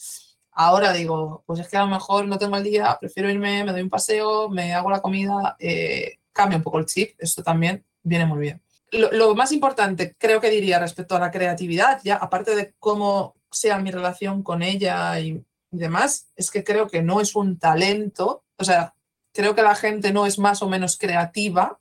[0.51, 3.71] Ahora digo, pues es que a lo mejor no tengo el día, prefiero irme, me
[3.71, 7.85] doy un paseo, me hago la comida, eh, cambia un poco el chip, esto también
[8.03, 8.61] viene muy bien.
[8.91, 13.36] Lo, lo, más importante, creo que diría respecto a la creatividad, ya aparte de cómo
[13.51, 18.43] sea mi relación con ella y demás, es que creo que no es un talento,
[18.57, 18.93] o sea,
[19.33, 21.79] creo que la gente no es más o menos creativa,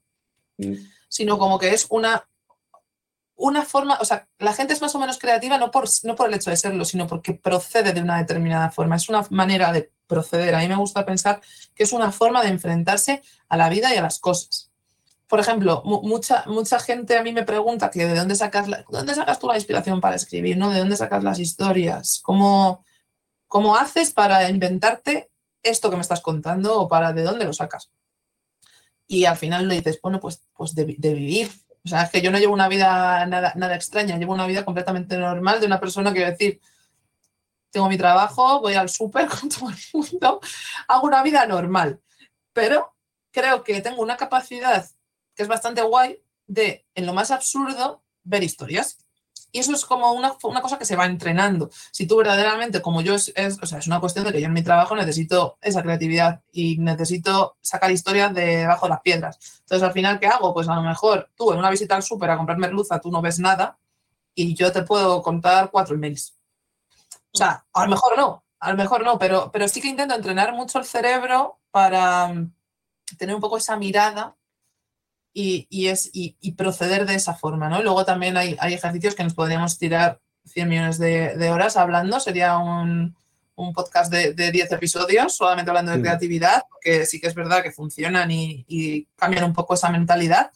[0.59, 0.75] mm.
[1.09, 2.29] sino como que es una,
[3.37, 6.29] una forma, o sea, la gente es más o menos creativa no por, no por
[6.29, 8.97] el hecho de serlo, sino porque procede de una determinada forma.
[8.97, 10.55] Es una manera de proceder.
[10.55, 11.41] A mí me gusta pensar
[11.75, 14.66] que es una forma de enfrentarse a la vida y a las cosas.
[15.29, 19.41] Por ejemplo, mucha, mucha gente a mí me pregunta que de dónde sacas, dónde sacas
[19.41, 20.70] tú la inspiración para escribir, ¿no?
[20.70, 22.20] ¿De dónde sacas las historias?
[22.22, 22.85] ¿Cómo,
[23.49, 25.31] ¿Cómo haces para inventarte
[25.64, 27.91] esto que me estás contando o para de dónde lo sacas?
[29.09, 31.51] Y al final le dices, bueno, pues, pues de, vivir.
[31.85, 34.64] O sea, es que yo no llevo una vida nada, nada extraña, llevo una vida
[34.64, 36.61] completamente normal de una persona que decir,
[37.70, 40.41] tengo mi trabajo, voy al súper con todo el mundo,
[40.87, 42.01] hago una vida normal.
[42.53, 42.95] Pero
[43.33, 44.87] creo que tengo una capacidad
[45.37, 48.99] que es bastante guay de, en lo más absurdo, ver historias.
[49.53, 51.70] Y eso es como una, una, cosa que se va entrenando.
[51.91, 53.32] Si tú verdaderamente, como yo, es,
[53.62, 56.78] o sea, es una cuestión de que yo en mi trabajo necesito esa creatividad y
[56.78, 59.39] necesito sacar historias de debajo de las piedras.
[59.61, 60.53] Entonces, al final, ¿qué hago?
[60.53, 63.22] Pues a lo mejor tú en una visita al súper a comprar merluza, tú no
[63.22, 63.78] ves nada
[64.34, 66.34] y yo te puedo contar cuatro emails.
[67.32, 70.14] O sea, a lo mejor no, a lo mejor no, pero, pero sí que intento
[70.14, 72.53] entrenar mucho el cerebro para mm,
[73.16, 74.37] tener un poco esa mirada
[75.39, 77.82] y, es, y, proceder de esa forma, ¿no?
[77.82, 82.57] Luego también hay, hay ejercicios que nos podríamos tirar 100 millones de, horas hablando, sería
[82.57, 83.14] un,
[83.55, 87.62] un podcast de, de, 10 episodios solamente hablando de creatividad, porque sí que es verdad
[87.62, 90.51] que funcionan y, cambian un poco esa mentalidad.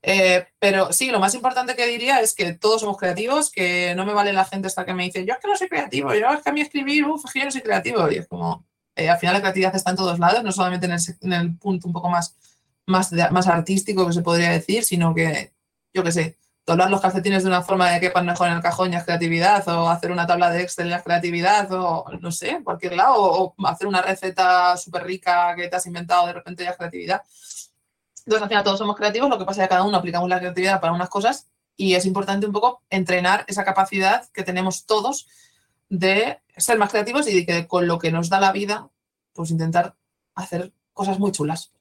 [0.00, 4.06] Eh, pero sí, lo más importante que diría es que todos somos creativos, que no
[4.06, 6.30] me vale la gente hasta que me dice, yo es que no soy creativo, yo
[6.32, 8.08] es que a mí escribir, uff, yo no soy creativo.
[8.12, 8.64] Y es como,
[8.94, 11.56] eh, al final la creatividad está en todos lados, no solamente en el, en el
[11.56, 12.36] punto un poco más
[12.86, 15.52] más, más artístico que se podría decir, sino que,
[15.94, 18.62] yo qué sé, doblar los calcetines de una forma de que quepan mejor en el
[18.62, 22.30] cajón ya es creatividad, o hacer una tabla de Excel ya es creatividad, o no
[22.30, 26.64] sé, cualquier lado, o, hacer una receta súper rica que te has inventado de repente
[26.64, 27.22] ya es creatividad.
[28.24, 30.38] Entonces, al final todos somos creativos, lo que pasa es que cada uno aplicamos la
[30.38, 35.26] creatividad para unas cosas y es importante un poco entrenar esa capacidad que tenemos todos
[35.88, 38.88] de ser más creativos y de que con lo que nos da la vida,
[39.32, 39.96] pues intentar
[40.34, 41.72] hacer cosas muy chulas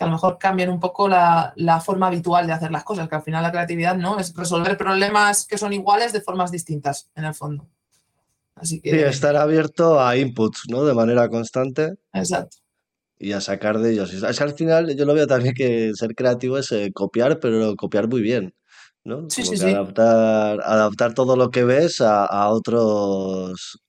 [0.00, 3.16] que a lo mejor cambian un poco la, forma habitual de hacer las cosas, que
[3.16, 7.26] al final la creatividad no es resolver problemas que son iguales de formas distintas, en
[7.26, 7.68] el fondo.
[8.54, 8.92] Así que...
[8.92, 10.86] Sí, estar abierto a inputs, ¿no?
[10.86, 11.96] De manera constante.
[12.14, 12.56] Exacto.
[13.18, 14.14] Y a sacar de ellos.
[14.14, 17.76] Es que al final yo lo veo también que ser creativo es eh, copiar, pero
[17.76, 18.54] copiar muy bien.
[19.04, 19.28] ¿no?
[19.28, 19.68] Sí, sí, sí.
[19.68, 23.82] Adaptar, adaptar todo lo que ves a, a otros,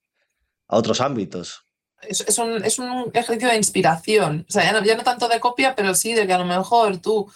[0.67, 1.70] a otros ámbitos
[2.07, 4.45] es, un, es, un, ejercicio de inspiración.
[4.47, 6.45] O sea, ya no, ya no, tanto de copia, pero sí de que a lo
[6.45, 7.31] mejor tú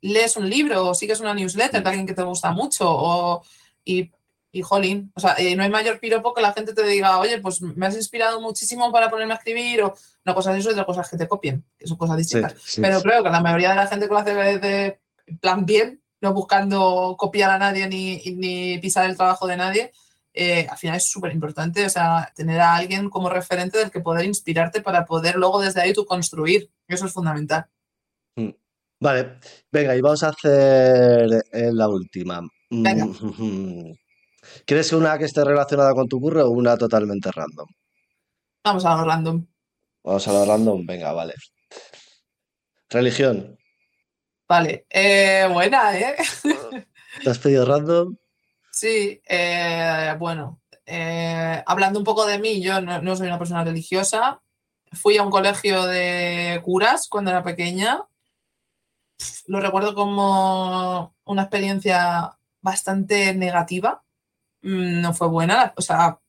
[0.00, 3.42] lees un libro o sigues una newsletter de alguien que te gusta mucho o,
[3.84, 4.10] y,
[4.52, 7.38] y jolín, o sea, eh, no hay mayor piropo que la gente te diga, oye,
[7.40, 9.94] pues me has inspirado muchísimo para ponerme a escribir o
[10.24, 12.54] una cosa de eso y otra cosa que te copien, que son cosas distintas.
[12.80, 14.98] pero creo que la mayoría de la gente que lo hace de,
[15.40, 19.92] plan bien, no buscando copiar a nadie ni, ni pisar el trabajo de nadie,
[20.36, 24.00] eh, al final es súper importante, o sea, tener a alguien como referente del que
[24.00, 26.70] poder inspirarte para poder luego desde ahí tú construir.
[26.86, 27.66] Eso es fundamental.
[28.36, 28.50] Mm.
[29.00, 29.38] Vale,
[29.72, 32.46] venga, y vamos a hacer eh, la última.
[32.70, 33.06] Venga.
[34.66, 37.66] ¿Quieres una que esté relacionada con tu curro o una totalmente random?
[38.62, 39.46] Vamos a lo random.
[40.04, 41.34] Vamos a lo random, venga, vale.
[42.90, 43.58] Religión.
[44.46, 46.16] Vale, eh, buena, ¿eh?
[47.24, 48.16] ¿Te has pedido random?
[48.76, 54.42] Sí, eh, bueno, eh, hablando un poco de mí, yo no, soy una persona religiosa.
[54.92, 58.04] Fui a un colegio de curas cuando era pequeña.
[59.46, 64.04] Lo recuerdo como una experiencia bastante negativa.
[64.60, 65.72] Mm, no fue buena.
[65.78, 66.20] O sea,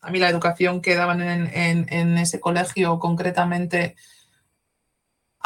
[0.00, 3.94] a mí la educación que daban en ese colegio concretamente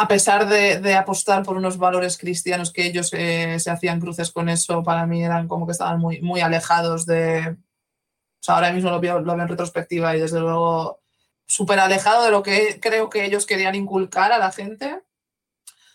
[0.01, 4.49] a pesar de, apostar por unos valores cristianos que ellos eh, se hacían cruces con
[4.49, 7.49] eso, para mí eran como que estaban muy, muy alejados de...
[7.51, 11.01] O sea, ahora mismo lo veo, en retrospectiva y desde luego
[11.49, 15.03] súper alejado de lo que creo que ellos querían inculcar a la gente.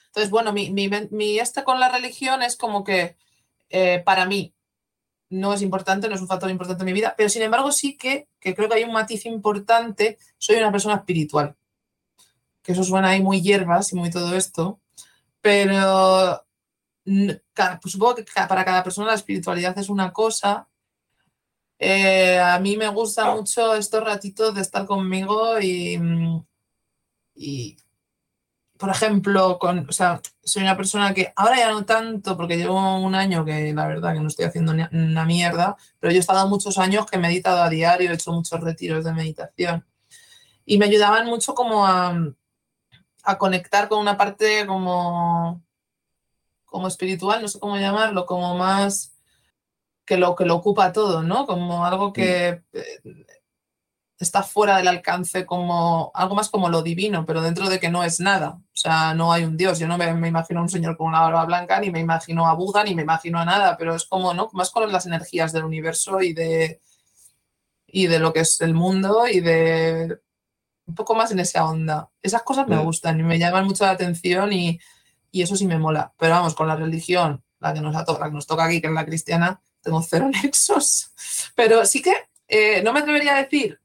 [0.08, 3.16] Entonces, bueno, mi, mi, este con la religión es como que
[3.70, 4.54] eh, para mí
[5.30, 7.96] no es importante, no es un factor importante en mi vida, pero sin embargo sí
[7.96, 11.56] que, que creo que hay un matiz importante, soy una persona espiritual
[12.64, 14.80] que eso suena ahí muy hierbas y muy todo esto,
[15.42, 16.46] pero
[17.04, 20.70] pues supongo que para cada persona la espiritualidad es una cosa.
[21.78, 26.00] Eh, a mí me gusta mucho estos ratitos de estar conmigo y,
[27.36, 27.78] y
[28.78, 32.98] por ejemplo, con, o sea, soy una persona que ahora ya no tanto, porque llevo
[33.00, 36.48] un año que la verdad que no estoy haciendo una mierda, pero yo he estado
[36.48, 39.86] muchos años que he meditado a diario, he hecho muchos retiros de meditación
[40.66, 42.14] y me ayudaban mucho como a,
[43.24, 45.64] a conectar con una parte como,
[46.66, 49.14] como espiritual, no sé cómo llamarlo, como más
[50.06, 51.46] que lo, que lo ocupa todo, ¿no?
[51.46, 53.26] Como algo que eh,
[54.20, 58.04] está fuera del alcance, como algo más como lo divino, pero dentro de que no
[58.04, 58.60] es nada.
[58.62, 59.80] O sea, no hay un Dios.
[59.80, 62.56] Yo no me, imagino a un señor con una barba blanca, ni me imagino a
[62.56, 64.50] Buda, ni me imagino a nada, pero es como, ¿no?
[64.54, 66.82] Más con las energías del universo y de,
[67.88, 70.20] y de lo que es el mundo y de
[70.86, 72.10] un poco más en esa onda.
[72.22, 74.80] Esas cosas me gustan y me llaman mucho la atención y,
[75.32, 76.14] y eso sí me mola.
[76.18, 78.94] Pero vamos, con la religión, la que nos, la que nos toca aquí, que es
[78.94, 81.12] la cristiana, tengo cero nexos.
[81.56, 82.14] Pero sí que
[82.48, 83.80] eh, no me atrevería a decir.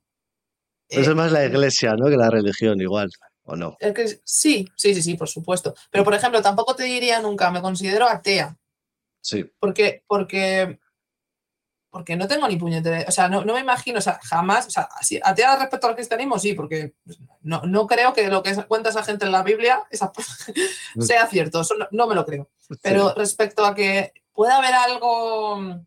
[0.88, 2.08] Eso es más la eh, iglesia, ¿no?
[2.08, 3.10] Que la religión, igual,
[3.44, 3.76] ¿o no?
[4.24, 5.74] sí, sí, sí, sí, por supuesto.
[5.90, 8.56] Pero, por ejemplo, tampoco te diría nunca, me considero atea.
[9.20, 9.44] Sí.
[9.58, 10.78] Porque, porque
[11.90, 14.88] porque no tengo ni puñetera, o sea, no, me imagino, o sea, jamás, o sea,
[15.22, 16.94] atea respecto al cristianismo, sí, porque
[17.42, 19.82] no, no creo que lo que cuenta esa gente en la Biblia
[21.00, 22.48] sea cierto, eso no, me lo creo.
[22.82, 25.80] Pero respecto a que pueda haber algo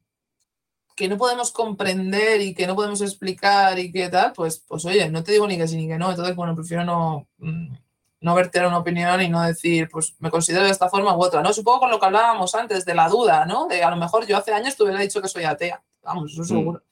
[0.95, 5.10] que no podemos comprender y que no podemos explicar y qué tal, pues, pues oye,
[5.10, 7.74] no te digo ni que sí ni que no, entonces, bueno, prefiero no, mm,
[8.22, 11.43] no verter una opinión y no decir, pues me considero de esta forma u otra,
[11.43, 11.54] ¿no?
[11.54, 13.68] Supongo con lo que hablábamos antes de la duda, ¿no?
[13.68, 16.41] De a lo mejor yo hace años te hubiera dicho que soy atea vamos, eso
[16.41, 16.45] mm.
[16.45, 16.84] seguro.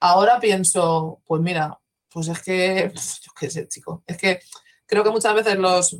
[0.00, 1.78] Ahora pienso, pues mira,
[2.08, 4.40] pues es que, yo qué sé, chico, es que
[4.86, 5.96] creo que muchas veces los,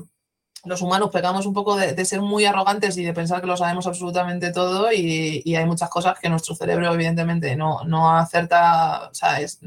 [0.65, 3.87] los humanos pegamos un poco de, ser muy arrogantes y de pensar que lo sabemos
[3.87, 9.41] absolutamente todo y, hay muchas cosas que nuestro cerebro evidentemente no, no acerta, o sea,
[9.41, 9.61] es,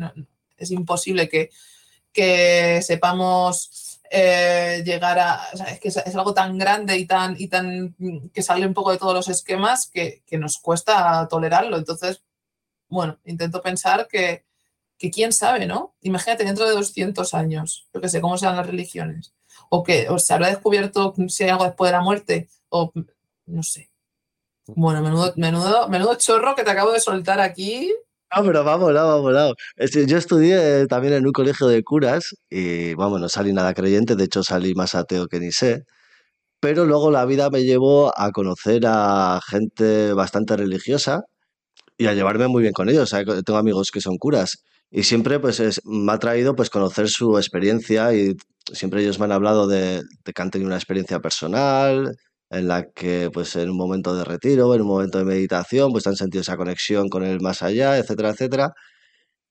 [0.57, 1.49] es imposible que,
[2.13, 7.36] que sepamos eh, llegar a, o sea, es que es, algo tan grande y tan,
[7.38, 7.95] y tan
[8.34, 11.78] que sale un poco de todos los esquemas que, que nos cuesta tolerarlo.
[11.78, 12.21] Entonces,
[12.89, 14.45] bueno, intento pensar que,
[14.97, 15.95] que quién sabe, ¿no?
[16.01, 19.33] Imagínate dentro de 200 años, yo qué sé, cómo sean las religiones,
[19.69, 22.91] o que o se habrá descubierto si hay algo después de la muerte, o
[23.45, 23.89] no sé.
[24.67, 27.93] Bueno, menudo, menudo, menudo chorro que te acabo de soltar aquí.
[28.36, 29.55] No, pero vamos, vamos, vamos.
[30.07, 34.23] Yo estudié también en un colegio de curas y, vamos, no salí nada creyente, de
[34.23, 35.83] hecho salí más ateo que ni sé.
[36.59, 41.25] Pero luego la vida me llevó a conocer a gente bastante religiosa
[41.97, 43.09] y a llevarme muy bien con ellos.
[43.45, 48.13] tengo amigos que son curas y siempre pues me ha traído pues conocer su experiencia
[48.13, 48.35] y
[48.71, 52.15] siempre ellos me han hablado de, que han tenido una experiencia personal
[52.49, 56.07] en la que pues en un momento de retiro, en un momento de meditación, pues
[56.07, 58.73] han sentido esa conexión con el más allá, etcétera, etcétera.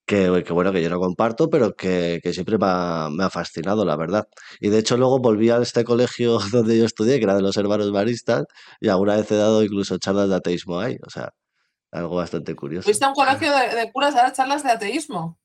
[0.07, 3.97] Que, bueno, que yo no comparto, pero que, siempre me ha, me ha, fascinado, la
[3.97, 4.25] verdad.
[4.61, 7.57] Y de hecho luego volví a este colegio donde yo estudié, que era de los
[7.57, 8.45] hermanos maristas,
[8.81, 10.97] y alguna vez he dado incluso charlas de ateísmo ahí.
[11.07, 11.31] O sea,
[11.95, 12.85] algo bastante curioso.
[12.85, 15.39] ¿Fuiste a un colegio de, curas a dar charlas de ateísmo?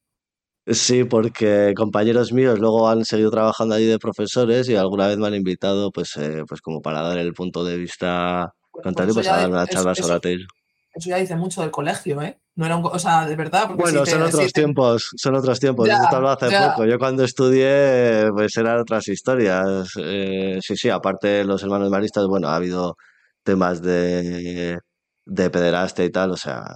[0.65, 5.27] Sí, porque compañeros míos luego han seguido trabajando allí de profesores y alguna vez me
[5.27, 9.37] han invitado, pues, eh, pues como para dar el punto de vista contrario, pues, a
[9.37, 10.47] dar una charla sobre ateísmo.
[10.93, 12.39] Eso ya dice mucho del colegio, ¿eh?
[12.55, 13.69] No era un, o sea, de verdad.
[13.75, 16.85] Bueno, son, otros tiempos, son otros tiempos, hace poco.
[16.85, 19.91] Yo cuando estudié, pues eran otras historias.
[19.97, 22.97] Eh, sí, sí, aparte los hermanos maristas, bueno, ha habido
[23.43, 24.79] temas de
[25.29, 26.75] de pederasta y tal, o sea.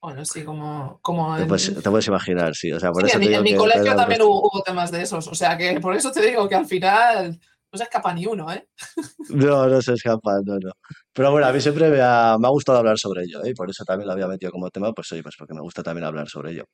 [0.00, 0.98] Bueno, sí, como.
[1.00, 2.70] como te, puedes, imaginar, sí.
[2.72, 5.26] O sea, por eso en, mi colegio también hubo, temas de esos.
[5.28, 7.40] O sea, que por eso te digo que al final
[7.72, 8.68] no se escapa ni uno, ¿eh?
[9.30, 10.72] No, no se escapa, no, no.
[11.12, 13.50] Pero bueno, a mí siempre me ha, me ha gustado hablar sobre ello, ¿eh?
[13.50, 15.82] y por eso también lo había metido como tema, pues oye, pues porque me gusta
[15.82, 16.64] también hablar sobre ello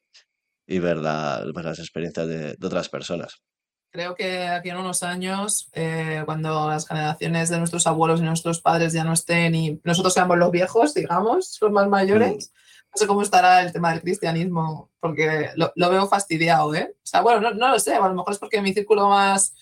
[0.67, 0.97] y ver
[1.53, 3.41] pues, las experiencias de, de otras personas.
[3.93, 8.61] Creo que aquí en unos años, eh, cuando las generaciones de nuestros abuelos y nuestros
[8.61, 12.91] padres ya no estén y nosotros seamos los viejos, digamos, los más mayores, mm.
[12.93, 16.95] no sé cómo estará el tema del cristianismo, porque lo, veo fastidiado, ¿eh?
[16.95, 19.55] O sea, bueno, no, lo sé, a lo mejor es porque mi círculo más...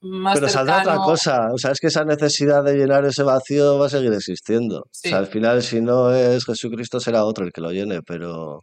[0.00, 3.78] más Pero saldrá otra cosa, o sea, es que esa necesidad de llenar ese vacío
[3.78, 4.78] va a seguir existiendo.
[4.78, 8.62] O sea, al final, si no es Jesucristo, será otro el que lo llene, pero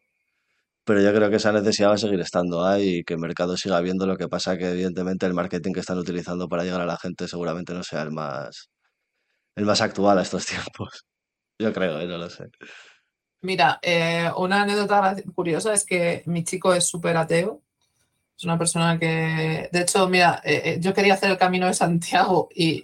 [0.83, 3.55] pero yo creo que esa necesidad va a seguir estando ahí y que el mercado
[3.57, 6.85] siga viendo lo que pasa que evidentemente el marketing que están utilizando para llegar a
[6.85, 8.69] la gente seguramente no sea el más
[9.55, 11.05] el más actual a estos tiempos.
[11.59, 12.07] Yo creo, ¿eh?
[12.07, 12.45] no lo sé.
[13.41, 17.61] Mira, eh, una anécdota curiosa es que mi chico es súper ateo.
[18.37, 22.49] Es una persona que, de hecho, mira, eh, yo quería hacer el camino de Santiago
[22.55, 22.83] y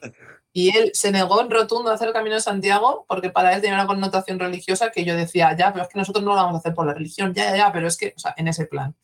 [0.58, 3.62] y él se negó en rotundo a hacer el Camino de Santiago porque para él
[3.62, 6.56] tenía una connotación religiosa que yo decía, ya, pero es que nosotros no lo vamos
[6.56, 8.66] a hacer por la religión, ya, ya, ya, pero es que, o sea, en ese
[8.66, 8.96] plan.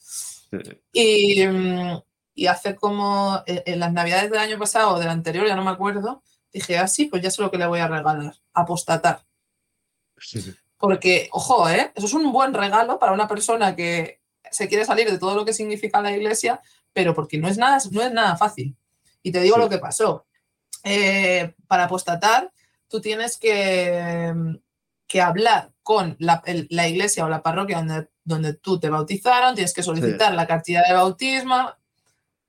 [0.92, 2.02] Y, mm,
[2.34, 5.64] y hace como eh, en las navidades del año pasado o del anterior, ya no
[5.64, 9.22] me acuerdo, dije, ah, sí, pues ya sé lo que le voy a regalar, apostatar.
[10.80, 11.92] Porque, ojo, ¿eh?
[11.94, 15.46] eso es un buen regalo para una persona que se quiere salir de todo lo
[15.46, 18.76] que significa la iglesia, pero porque no es nada, no es nada fácil.
[19.22, 20.26] Y te digo lo que pasó.
[20.84, 22.52] Eh, para apostatar,
[22.90, 24.34] tú tienes que,
[25.08, 29.56] que hablar con la, el- la iglesia o la parroquia donde, donde tú te bautizaron,
[29.56, 31.72] tienes que solicitar la cartilla de bautismo.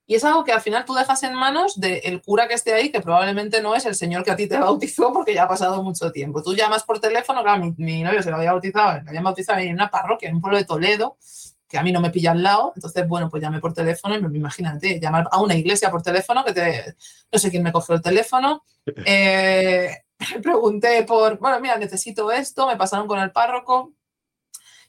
[0.07, 2.91] Y es algo que al final tú dejas en manos del cura que esté ahí,
[2.91, 5.81] que probablemente no es el señor que a ti te bautizó porque ya ha pasado
[5.81, 6.43] mucho tiempo.
[6.43, 9.59] Tú llamas por teléfono, claro, mi, mi novio se lo había bautizado, lo habían bautizado
[9.59, 11.17] en una parroquia, en un pueblo de Toledo,
[11.75, 12.71] que a mí no me pilla al lado.
[12.73, 16.45] Entonces, bueno, pues llamé por teléfono y me- imagínate, llamar a una iglesia por teléfono,
[16.45, 16.95] que te,
[17.31, 18.63] no sé quién me cogió el teléfono.
[19.05, 19.89] Eh,
[20.41, 23.91] pregunté por, bueno, mira, necesito esto, me pasaron con el párroco.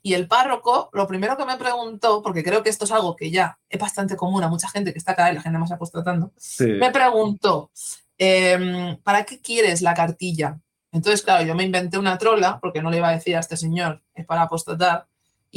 [0.02, 3.32] Y el párroco, lo primero que me preguntó, porque creo que esto es algo que
[3.32, 6.30] ya es bastante común a mucha gente que está cada vez la gente más apostatando,
[6.36, 6.64] Sí.
[6.66, 7.72] me preguntó,
[8.16, 10.60] em, ¿para qué quieres la cartilla?
[10.92, 13.56] Entonces, claro, yo me inventé una trola, porque no le iba a decir a este
[13.56, 15.08] señor, es para apostatar,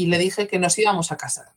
[0.04, 1.54] y le dije que nos íbamos a casar.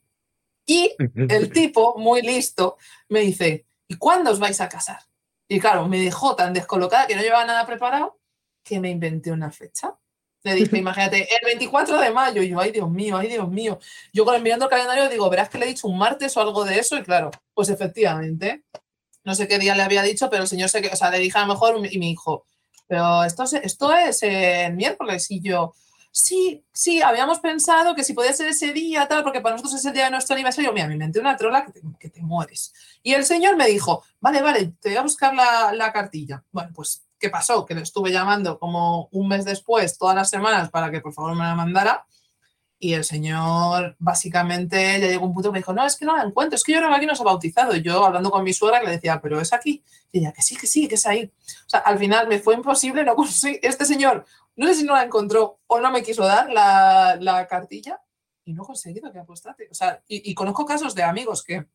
[0.66, 0.95] Y
[1.28, 2.76] el tipo, muy listo,
[3.09, 5.01] me dice, ¿y cuándo os vais a casar?
[5.49, 8.18] Y claro, me dejó tan descolocada que no llevaba nada preparado
[8.64, 9.95] que me inventé una fecha.
[10.45, 12.43] Le dije, imagínate, el 24 de mayo.
[12.43, 13.78] Y yo, ay, Dios mío, ay, Dios mío.
[14.12, 16.40] Yo con el mirando el calendario digo, verás que le he dicho un martes o
[16.40, 16.97] algo de eso.
[16.97, 18.64] Y claro, pues efectivamente,
[19.24, 21.18] no sé qué día le había dicho, pero el señor se que, o sea, le
[21.18, 22.45] dije a lo mejor y me dijo,
[22.88, 25.30] pero esto, es- esto es el miércoles.
[25.30, 25.74] Y yo,
[26.13, 29.87] sí, sí, habíamos pensado que si podía ser ese día, tal, porque para nosotros es
[29.87, 30.73] el día de nuestro aniversario.
[30.73, 32.73] Mira, me inventé una trola que te, que te mueres.
[33.03, 36.45] Y el señor me dijo, vale, vale, te voy a buscar la, la cartilla.
[36.53, 37.65] Bueno, pues, ¿qué pasó?
[37.65, 41.35] Que le estuve llamando como un mes después, todas las semanas, para que por favor
[41.35, 42.07] me la mandara.
[42.79, 46.17] Y el señor, básicamente, ya llegó un punto que me dijo, no, es que no
[46.17, 47.77] la encuentro, es que yo creo que aquí no se ha bautizado.
[47.77, 49.85] Yo, hablando con mi suegra, le decía, pero es aquí.
[50.11, 51.31] Y ella, que sí, que sí, que es ahí.
[51.65, 53.61] O sea, al final me fue imposible, no conseguí.
[53.63, 57.46] Este señor, no sé si no la encontró o no me quiso dar la, la
[57.46, 58.00] cartilla
[58.44, 59.68] y no he conseguido que apostate.
[59.70, 61.66] O sea, y, y conozco casos de amigos que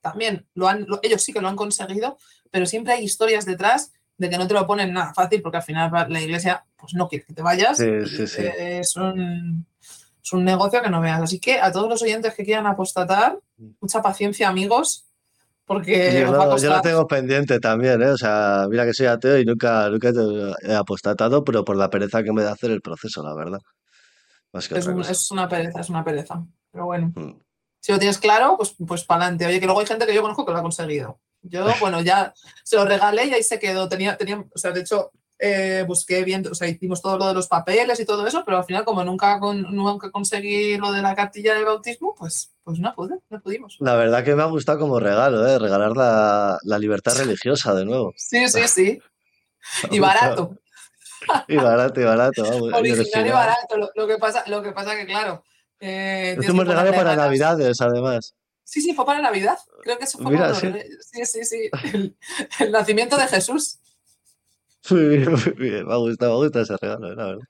[0.00, 2.18] también lo han, lo- ellos sí que lo han conseguido,
[2.50, 5.62] pero siempre hay historias detrás de que no te lo ponen nada fácil porque al
[5.62, 7.76] final la iglesia pues no quiere que te vayas.
[7.78, 8.42] Sí, y, sí, sí.
[8.56, 9.66] Es, un,
[10.22, 11.20] es un negocio que no veas.
[11.22, 13.38] Así que a todos los oyentes que quieran apostatar,
[13.80, 15.06] mucha paciencia, amigos,
[15.68, 16.82] porque Yo a lo, yo lo costar.
[16.82, 18.08] tengo pendiente también, ¿eh?
[18.10, 20.10] O sea, mira que soy ateo y nunca, nunca
[20.62, 23.60] he apostatado, pero por la pereza que me da hacer el proceso, la verdad.
[24.52, 25.12] Más que Es, otra un- cosa.
[25.12, 26.42] es una pereza, es una pereza.
[26.72, 27.38] Pero bueno, Mm.
[27.80, 29.46] si lo tienes claro, pues, pues para adelante.
[29.46, 31.20] Oye, que luego hay gente que yo conozco que lo ha conseguido.
[31.42, 32.32] Yo, bueno, ya
[32.64, 33.88] se lo regalé y ahí se quedó.
[33.88, 37.34] Tenía, tenía, o sea, de hecho, eh, busqué bien, o sea, hicimos todo lo de
[37.34, 41.00] los papeles y todo eso, pero al final, como nunca, con- nunca conseguí lo de
[41.02, 43.76] la cartilla de bautismo, pues, pues no pude, no pudimos.
[43.80, 45.58] La verdad que me ha gustado como regalo, ¿eh?
[45.58, 48.12] Regalar la, la libertad religiosa de nuevo.
[48.16, 49.00] Sí, sí, sí.
[49.90, 50.56] Y barato.
[51.46, 52.42] Y barato, y barato.
[52.42, 53.76] vamos, Original y barato.
[53.76, 55.44] Lo, lo que pasa, lo que pasa que, claro.
[55.80, 57.16] eh, que regalo para ganas.
[57.16, 58.34] Navidades, además.
[58.64, 59.58] Sí, sí, fue para Navidad.
[59.82, 60.72] Creo que eso fue Mira, para sí.
[61.00, 61.70] Sí, sí, sí.
[61.92, 62.16] El,
[62.60, 63.78] el nacimiento de Jesús.
[64.90, 65.86] Muy bien, muy bien.
[65.86, 67.42] Me ha gustado, me gusta ese regalo, la verdad.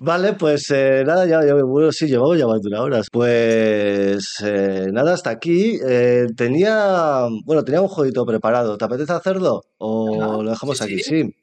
[0.00, 3.00] Vale, pues eh, nada, ya, ya, bueno, sí, llevamos ya más de una hora.
[3.10, 5.78] Pues eh, nada, hasta aquí.
[5.84, 8.78] Eh, tenía, bueno, tenía un jueguito preparado.
[8.78, 9.62] ¿Te apetece hacerlo?
[9.78, 10.98] ¿O lo dejamos sí, aquí?
[11.00, 11.22] sí.
[11.24, 11.34] Sí.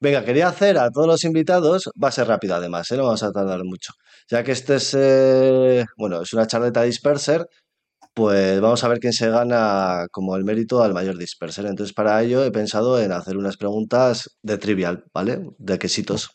[0.00, 2.90] Venga, quería hacer a todos los invitados, va a ser rápido además.
[2.92, 3.92] No vamos a tardar mucho.
[4.28, 4.94] Ya que este es,
[5.96, 7.48] bueno, es una charleta disperser,
[8.14, 11.66] pues vamos a ver quién se gana como el mérito al mayor disperser.
[11.66, 15.40] Entonces, para ello he pensado en hacer unas preguntas de trivial, ¿vale?
[15.58, 16.30] De quesitos.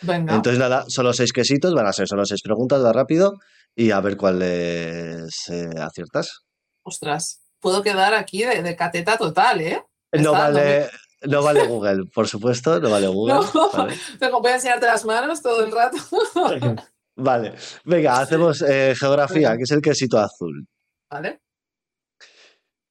[0.00, 0.34] Venga.
[0.34, 3.34] Entonces, nada, solo seis quesitos, van a ser solo seis preguntas, va rápido
[3.74, 6.44] y a ver cuáles eh, aciertas.
[6.84, 9.82] Ostras, puedo quedar aquí de, de cateta total, ¿eh?
[10.12, 10.88] No vale,
[11.22, 13.34] no vale Google, por supuesto, no vale Google.
[13.54, 13.70] No.
[13.70, 13.98] ¿vale?
[14.18, 15.96] Tengo voy a enseñarte las manos todo el rato.
[17.20, 17.54] Vale,
[17.84, 20.68] venga, hacemos eh, geografía, que es el quesito azul.
[21.10, 21.40] ¿Vale?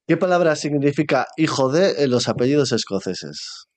[0.06, 3.68] ¿Qué palabra significa hijo de en los apellidos escoceses?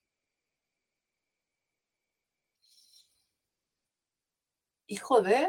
[4.87, 5.47] Hijo de.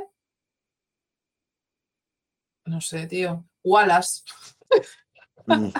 [2.66, 3.44] No sé, tío.
[3.64, 4.22] Wallace.
[5.46, 5.70] Mm,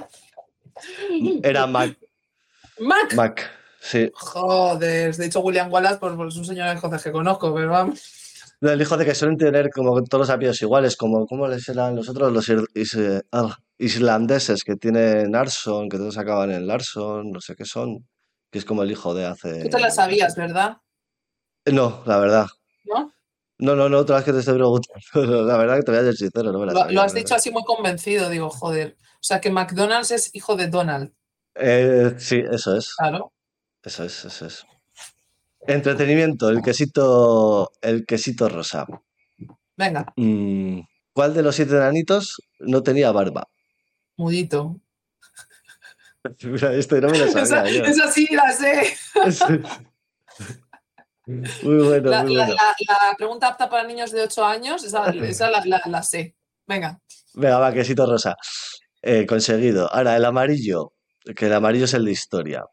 [1.45, 1.99] Era Mac,
[2.79, 3.15] Mac.
[3.15, 3.51] Mac,
[3.81, 4.11] sí.
[4.15, 8.22] Joder, de hecho William Wallace, pues, pues es un señor escocés que conozco, pero vamos.
[8.63, 11.69] No, el hijo de que suelen tener como todos los apellidos iguales, como ¿cómo les
[11.69, 12.33] eran los otros?
[12.33, 17.57] Los is- eh, ah, islandeses que tienen Arson, que todos acaban en Larson, no sé
[17.57, 18.07] qué son,
[18.53, 19.65] que es como el hijo de hace...
[19.65, 20.77] Tú te la sabías, ¿verdad?
[21.67, 22.47] No, la verdad.
[22.85, 23.13] ¿No?
[23.59, 25.03] No, no, no, otra vez que te estoy preguntando.
[25.47, 27.15] La verdad que te voy a ser sincero, no me la Lo, sabía, lo has
[27.15, 28.97] dicho así muy convencido, digo, joder.
[29.01, 31.13] O sea que McDonald's es hijo de Donald.
[31.57, 32.95] Eh, sí, eso es.
[32.97, 33.33] claro.
[33.83, 34.65] Eso es, eso es.
[35.67, 38.87] Entretenimiento, el quesito, el quesito rosa.
[39.77, 40.81] Venga, Mm,
[41.15, 43.49] ¿Cuál de los siete enanitos no tenía barba?
[44.17, 44.81] mudito.
[46.43, 47.85] Mira, este no me lo Esa, sabía yo.
[47.85, 48.95] esa sí la sé.
[51.27, 52.55] Muy bueno, La, muy la- bueno.
[52.89, 56.35] la- la pregunta apta para niños de 8 años, esa, esa la sé.
[56.67, 57.01] Venga.
[57.35, 58.37] Venga, va, quesito rosa.
[59.01, 59.93] Eh, conseguido.
[59.93, 60.93] Ahora, el amarillo,
[61.37, 62.65] que el amarillo es el de historia.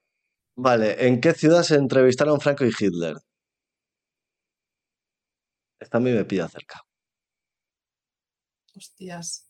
[0.61, 3.15] Vale, ¿en qué ciudad se entrevistaron Franco y Hitler?
[5.79, 6.81] Esta a mí me pilla cerca.
[8.75, 9.47] Hostias.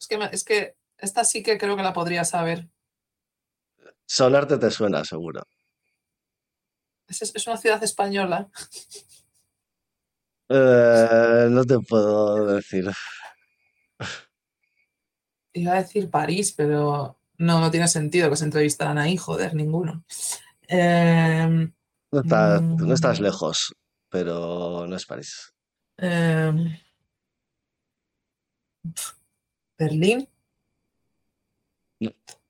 [0.00, 2.68] Es que, me- es que esta sí que creo que la podría saber.
[4.06, 5.42] Sonarte te suena, seguro.
[7.08, 8.50] Es, es una ciudad española.
[10.48, 12.88] Eh, no te puedo decir.
[15.54, 20.04] Iba a decir París, pero no, no tiene sentido que se entrevistaran ahí, joder, ninguno.
[20.68, 21.72] Em,
[22.12, 23.22] No estás, no estás Mm.
[23.24, 23.74] lejos,
[24.08, 25.52] pero no es París.
[25.98, 26.76] em,
[29.78, 30.28] Berlín.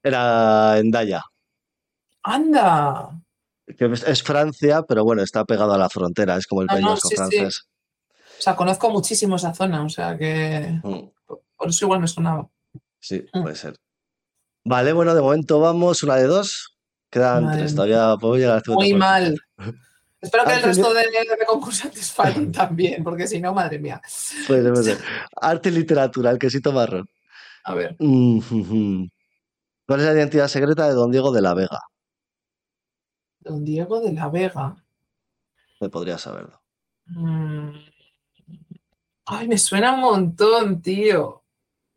[0.02, 1.22] Era en Daya,
[2.22, 3.20] ¡Anda!
[3.76, 6.84] que es, Francia, pero bueno, está pegado a la frontera, es como el No, País
[6.86, 7.16] no, sí, sí.
[7.16, 7.68] francés.
[8.38, 11.08] O sea, conozco muchísimo esa zona, o sea que Mm,
[11.56, 12.48] por eso igual me sonaba.
[13.00, 13.42] Sí, Mm.
[13.42, 13.76] puede ser.
[14.68, 16.76] Vale, bueno, de momento vamos una de dos.
[17.08, 19.38] Quedan Madre tres, todavía puedo llegar a la Muy mal.
[20.20, 24.02] Espero que el Arte- resto de, de concursantes fallen también, porque si no, madre mía.
[24.48, 24.98] Puede ser.
[25.40, 27.08] Arte y literatura, el quesito marrón.
[27.62, 27.96] A ver.
[27.98, 31.80] ¿Cuál es la identidad secreta de Don Diego de la Vega?
[33.38, 34.74] don Diego de la Vega.
[35.80, 36.60] Me podría saberlo.
[37.06, 37.70] Mm.
[39.26, 41.44] Ay, me suena un montón, tío.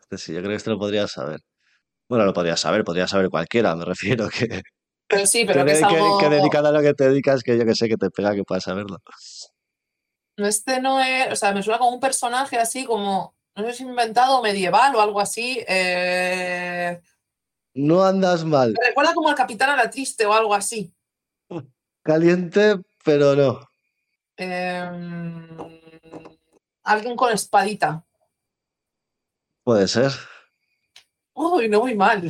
[0.01, 1.41] Este sí, yo creo que este lo podría saber.
[2.09, 3.85] Bueno, lo podría saber, podría saber cualquiera, me
[4.25, 4.61] refiero que,
[5.07, 6.17] Pero sí, pero que, que es de- que- algo.
[6.17, 8.43] que dedicado a lo que te dedicas, que yo que sé que te pega que
[8.43, 8.97] puedas saberlo.
[10.37, 11.31] Este no es.
[11.31, 13.35] O sea, me suena como un personaje así como.
[13.55, 15.63] No sé si inventado medieval o algo así.
[15.67, 17.01] eh,
[17.73, 18.73] No andas mal.
[18.79, 20.93] Me recuerda como al Capitán a la Triste o algo así.
[22.03, 23.59] Caliente, pero no.
[24.37, 25.45] Em,
[26.83, 28.05] alguien con espadita.
[29.65, 30.11] Puede ser.
[31.39, 32.21] Uy, no muy mal.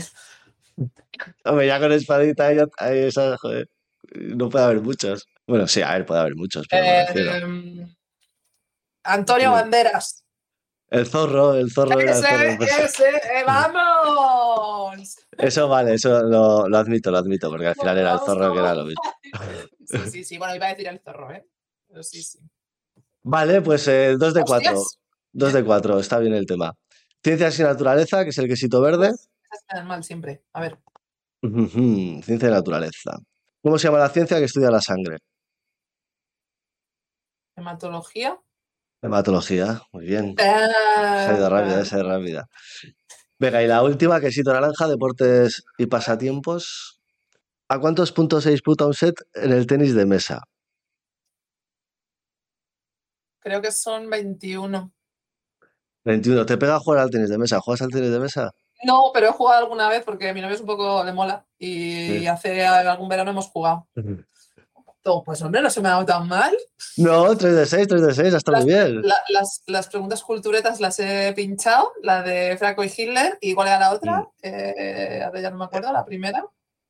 [1.43, 3.67] Hombre, ya con espadita, ya, esa, joder,
[4.13, 5.25] no puede haber muchos.
[5.47, 6.85] Bueno, sí, a ver, puede haber muchos, pero.
[7.15, 7.91] Em,
[9.03, 9.51] Antonio.
[9.51, 10.23] Banderas.
[10.91, 12.43] El zorro, el zorro era el zorro.
[12.43, 12.79] Ese, pues.
[12.79, 15.15] ese, eh, vamos.
[15.37, 18.59] Eso vale, eso lo, lo admito, lo admito, porque al final era el zorro que
[18.59, 19.01] era lo mismo.
[19.85, 20.37] Sí, sí, sí.
[20.37, 21.45] Bueno, iba a decir el zorro, ¿eh?
[21.87, 22.39] Pero sí, sí.
[23.23, 24.73] Vale, pues eh, dos de cuatro.
[24.73, 24.99] Hostias,
[25.31, 26.75] Dos de cuatro, está bien el tema.
[27.23, 29.07] Ciencias y naturaleza, que es el quesito verde.
[29.07, 30.43] esas quedan mal siempre.
[30.53, 30.79] A ver.
[31.41, 33.17] Ciencia y naturaleza.
[33.61, 35.17] ¿Cómo se llama la ciencia que estudia la sangre?
[37.55, 38.39] Hematología.
[39.01, 40.35] Hematología, muy bien.
[40.37, 42.49] Se ha ido rápida, se ha ido rápida.
[43.37, 47.01] Venga, y la última, quesito naranja, deportes y pasatiempos.
[47.69, 50.43] ¿A cuántos puntos se disputa un set en el tenis de mesa?
[53.39, 54.91] Creo que son 21.
[56.05, 56.45] 21.
[56.45, 57.59] ¿Te pega jugar al tenis de mesa?
[57.59, 58.51] ¿Juegas al tenis de mesa?
[58.83, 61.45] No, pero he jugado alguna vez porque a mi novio es un poco le mola
[61.57, 62.27] y Sí.
[62.27, 63.87] hace algún verano hemos jugado.
[65.01, 66.55] Todo, pues hombre, no se me ha dado tan mal.
[66.97, 69.01] No, 3 de 6, 3 de 6, está muy bien.
[69.01, 73.69] La- las, las preguntas culturetas las he pinchado, la de Franco y Hitler, y cuál
[73.69, 74.27] era la otra, Mm.
[74.43, 76.43] Eh, ahora ya no me acuerdo, la primera.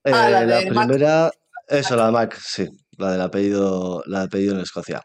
[0.04, 0.88] Eh, Ah, la la de Mac.
[0.88, 1.32] primera,
[1.68, 5.04] eso, la Mac, sí, la del apellido, la del apellido en Escocia.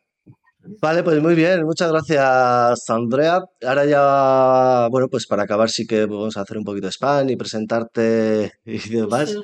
[0.81, 3.43] Vale, pues muy bien, muchas gracias, Andrea.
[3.67, 7.29] Ahora ya, bueno, pues para acabar sí que vamos a hacer un poquito de spam
[7.29, 9.35] y presentarte y demás.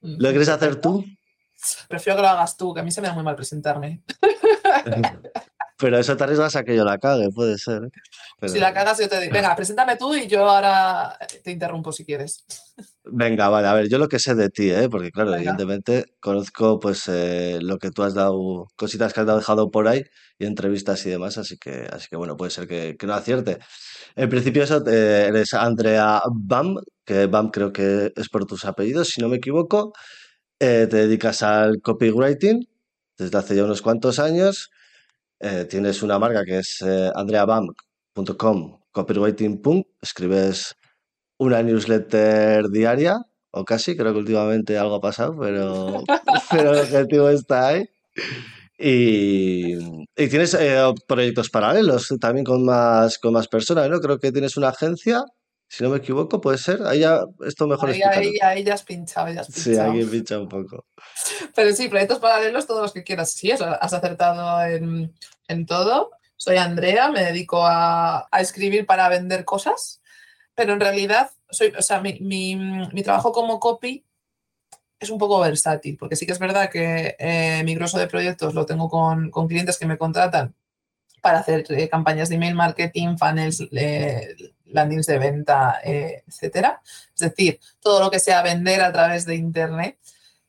[0.00, 1.04] ¿Lo quieres hacer tú?
[1.88, 4.02] Prefiero que lo hagas tú, que a mí se me da muy mal presentarme.
[5.80, 7.84] Pero eso te arriesgas a que yo la cague, puede ser.
[7.84, 7.88] ¿eh?
[8.38, 11.92] Pero- Si la cagas, yo te digo, venga, preséntame tú y yo ahora te interrumpo
[11.92, 12.44] si quieres.
[13.12, 14.88] Venga, vale, a ver, yo lo que sé de ti, ¿eh?
[14.90, 15.40] Porque claro, Venga.
[15.40, 20.04] evidentemente conozco pues eh, lo que tú has dado, cositas que has dejado por ahí
[20.38, 23.58] y entrevistas y demás, así que, así que bueno, puede ser que, que no acierte.
[24.16, 29.08] En principio eso, eh, eres Andrea Bam, que Bam creo que es por tus apellidos,
[29.08, 29.92] si no me equivoco.
[30.60, 32.68] Eh, te dedicas al copywriting
[33.16, 34.70] desde hace ya unos cuantos años.
[35.40, 39.62] Eh, tienes una marca que es eh, andreabam.com, copywriting.
[40.02, 40.74] Escribes
[41.38, 43.16] una newsletter diaria,
[43.50, 46.02] o casi, creo que últimamente algo ha pasado, pero,
[46.50, 47.86] pero el objetivo está ahí.
[48.78, 49.74] Y,
[50.16, 54.00] y tienes eh, proyectos paralelos también con más, con más personas, ¿no?
[54.00, 55.22] Creo que tienes una agencia,
[55.70, 56.82] si no me equivoco, puede ser.
[56.84, 59.90] Ahí ya, esto mejor Ahí, ahí, ahí ya has pinchado, ya has Sí, pinchado.
[59.92, 60.84] aquí pincha un poco.
[61.54, 63.30] Pero sí, proyectos paralelos, todos los que quieras.
[63.30, 65.14] Sí, eso, has acertado en,
[65.48, 66.10] en todo.
[66.36, 70.00] Soy Andrea, me dedico a, a escribir para vender cosas,
[70.54, 74.04] pero en realidad, soy, o sea, mi, mi- mi trabajo como copy
[74.98, 78.54] es un poco versátil, porque sí que es verdad que eh, mi grosso de proyectos
[78.54, 80.54] lo tengo con, con clientes que me contratan
[81.22, 84.34] para hacer eh, campañas de email marketing, funnels, eh,
[84.72, 86.80] landings de venta, eh, etcétera.
[87.14, 89.98] Es decir, todo lo que sea vender a través de Internet.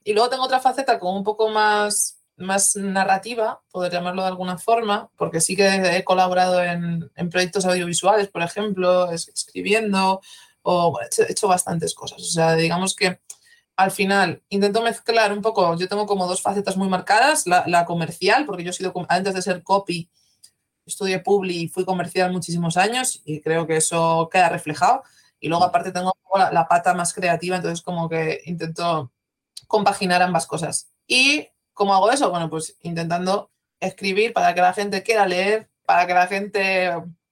[0.04, 4.58] Y luego tengo otra faceta como un poco más, más narrativa, poder llamarlo de alguna
[4.58, 10.22] forma, porque sí que he colaborado en, en proyectos audiovisuales, por ejemplo, escribiendo,
[10.64, 12.22] o he hecho bastantes cosas.
[12.22, 13.20] O sea, digamos que
[13.76, 17.86] al final intento mezclar un poco, yo tengo como dos facetas muy marcadas, la, la
[17.86, 20.10] comercial, porque yo he sido, antes de ser copy,
[20.86, 25.04] estudié Publi y fui comercial muchísimos años y creo que eso queda reflejado.
[25.40, 29.12] Y luego aparte tengo la, la, pata más creativa, entonces como que intento
[29.68, 30.92] compaginar ambas cosas.
[31.08, 32.30] ¿Y cómo hago eso?
[32.30, 36.92] Bueno, pues intentando escribir para que la gente quiera leer, para que la gente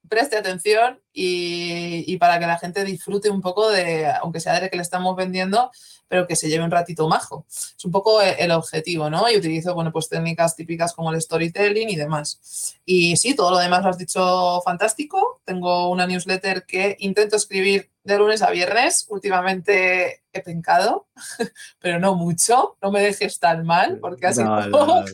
[0.09, 4.69] preste atención y, y, para que la gente disfrute un poco de, aunque sea de
[4.69, 5.71] que le estamos vendiendo,
[6.09, 7.45] pero que se lleve un ratito majo.
[7.47, 9.29] Es un poco el objetivo, ¿no?
[9.29, 12.75] Y utilizo, bueno, pues técnicas típicas como el storytelling y demás.
[12.83, 15.39] Y sí, todo lo demás lo has dicho fantástico.
[15.45, 19.05] Tengo una newsletter que intento escribir de lunes a viernes.
[19.09, 21.07] Últimamente he pencado,
[21.79, 22.77] pero no mucho.
[22.81, 25.05] No me dejes tan mal, porque así no, no, no,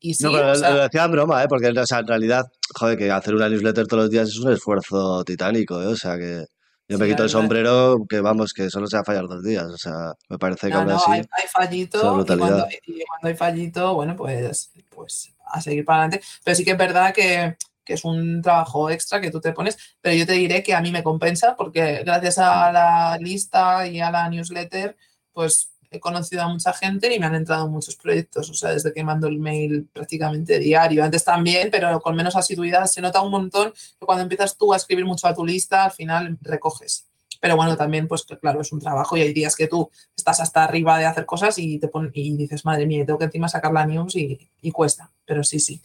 [0.00, 1.46] y sí, no, pero o sea, lo decía en broma, ¿eh?
[1.48, 4.52] porque o sea, en realidad, joder, que hacer una newsletter todos los días es un
[4.52, 5.86] esfuerzo titánico, ¿eh?
[5.86, 6.46] o sea, que
[6.88, 9.42] yo sí, me quito el sombrero, que vamos, que solo se va a fallar dos
[9.42, 11.10] días, o sea, me parece que no, aún no, así...
[11.10, 16.02] Hay, hay fallito, y cuando, y cuando, hay fallito, bueno, pues, pues a seguir para
[16.02, 19.52] adelante, pero sí que es verdad que, que es un trabajo extra que tú te
[19.52, 23.86] pones, pero yo te diré que a mí me compensa, porque gracias a la lista
[23.86, 24.96] y a la newsletter,
[25.32, 28.92] pues he conocido a mucha gente y me han entrado muchos proyectos, o sea, desde
[28.92, 31.04] que mando el mail prácticamente diario.
[31.04, 32.86] Antes también, pero con menos asiduidad.
[32.86, 35.92] Se nota un montón que cuando empiezas tú a escribir mucho a tu lista, al
[35.92, 37.06] final recoges.
[37.40, 40.64] Pero bueno, también, pues claro, es un trabajo y hay días que tú estás hasta
[40.64, 43.72] arriba de hacer cosas y te pon y dices, madre mía, tengo que encima sacar
[43.72, 45.12] la news y, y cuesta.
[45.24, 45.80] Pero sí, sí.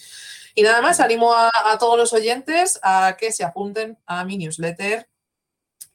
[0.55, 4.37] Y nada más, animo a, a todos los oyentes a que se apunten a mi
[4.37, 5.07] newsletter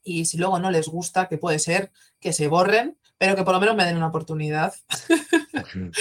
[0.03, 1.91] y si luego no les gusta, que puede ser
[2.21, 4.73] que se borren, pero que por lo menos me den una oportunidad.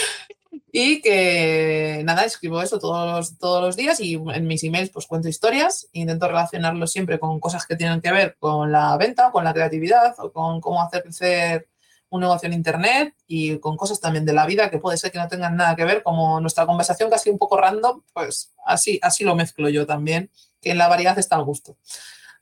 [0.72, 5.08] y que nada, escribo eso todos los, todos los días y en mis emails pues
[5.08, 9.44] cuento historias, intento relacionarlo siempre con cosas que tienen que ver con la venta, con
[9.44, 11.68] la creatividad o con cómo hacer crecer
[12.10, 15.18] un negocio en internet y con cosas también de la vida que puede ser que
[15.18, 19.24] no tengan nada que ver, como nuestra conversación casi un poco random, pues así, así
[19.24, 20.30] lo mezclo yo también,
[20.62, 21.78] que en la variedad está el gusto.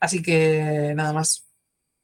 [0.00, 1.45] Así que nada más.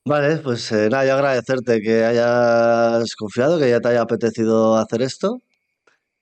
[0.05, 5.01] Vale, pues eh, nada, yo agradecerte que hayas confiado, que ya te haya apetecido hacer
[5.01, 5.41] esto.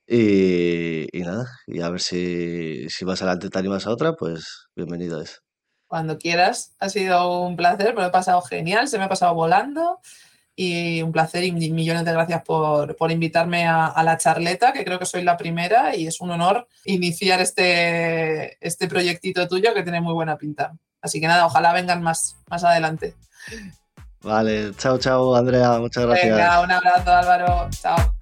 [0.07, 5.21] Y, nada, y a ver si, si más adelante te animas a otra, pues bienvenido
[5.21, 5.41] es.
[5.87, 9.33] Cuando quieras, ha sido un placer, me lo he pasado genial, se me ha pasado
[9.33, 9.99] volando
[10.55, 14.85] y un placer y millones de gracias por, por invitarme a, a, la charleta, que
[14.85, 19.83] creo que soy la primera y es un honor iniciar este, este proyectito tuyo que
[19.83, 20.73] tiene muy buena pinta.
[21.01, 23.15] Así que nada, ojalá vengan más, más adelante.
[24.23, 26.37] Vale, chao, chao, Andrea, muchas gracias.
[26.37, 28.13] Venga, un abrazo, Álvaro, chao.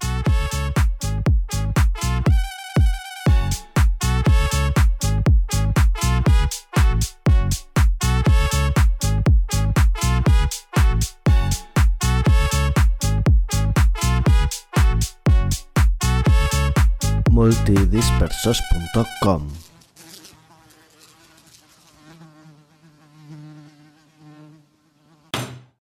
[17.30, 19.69] multidispersos.com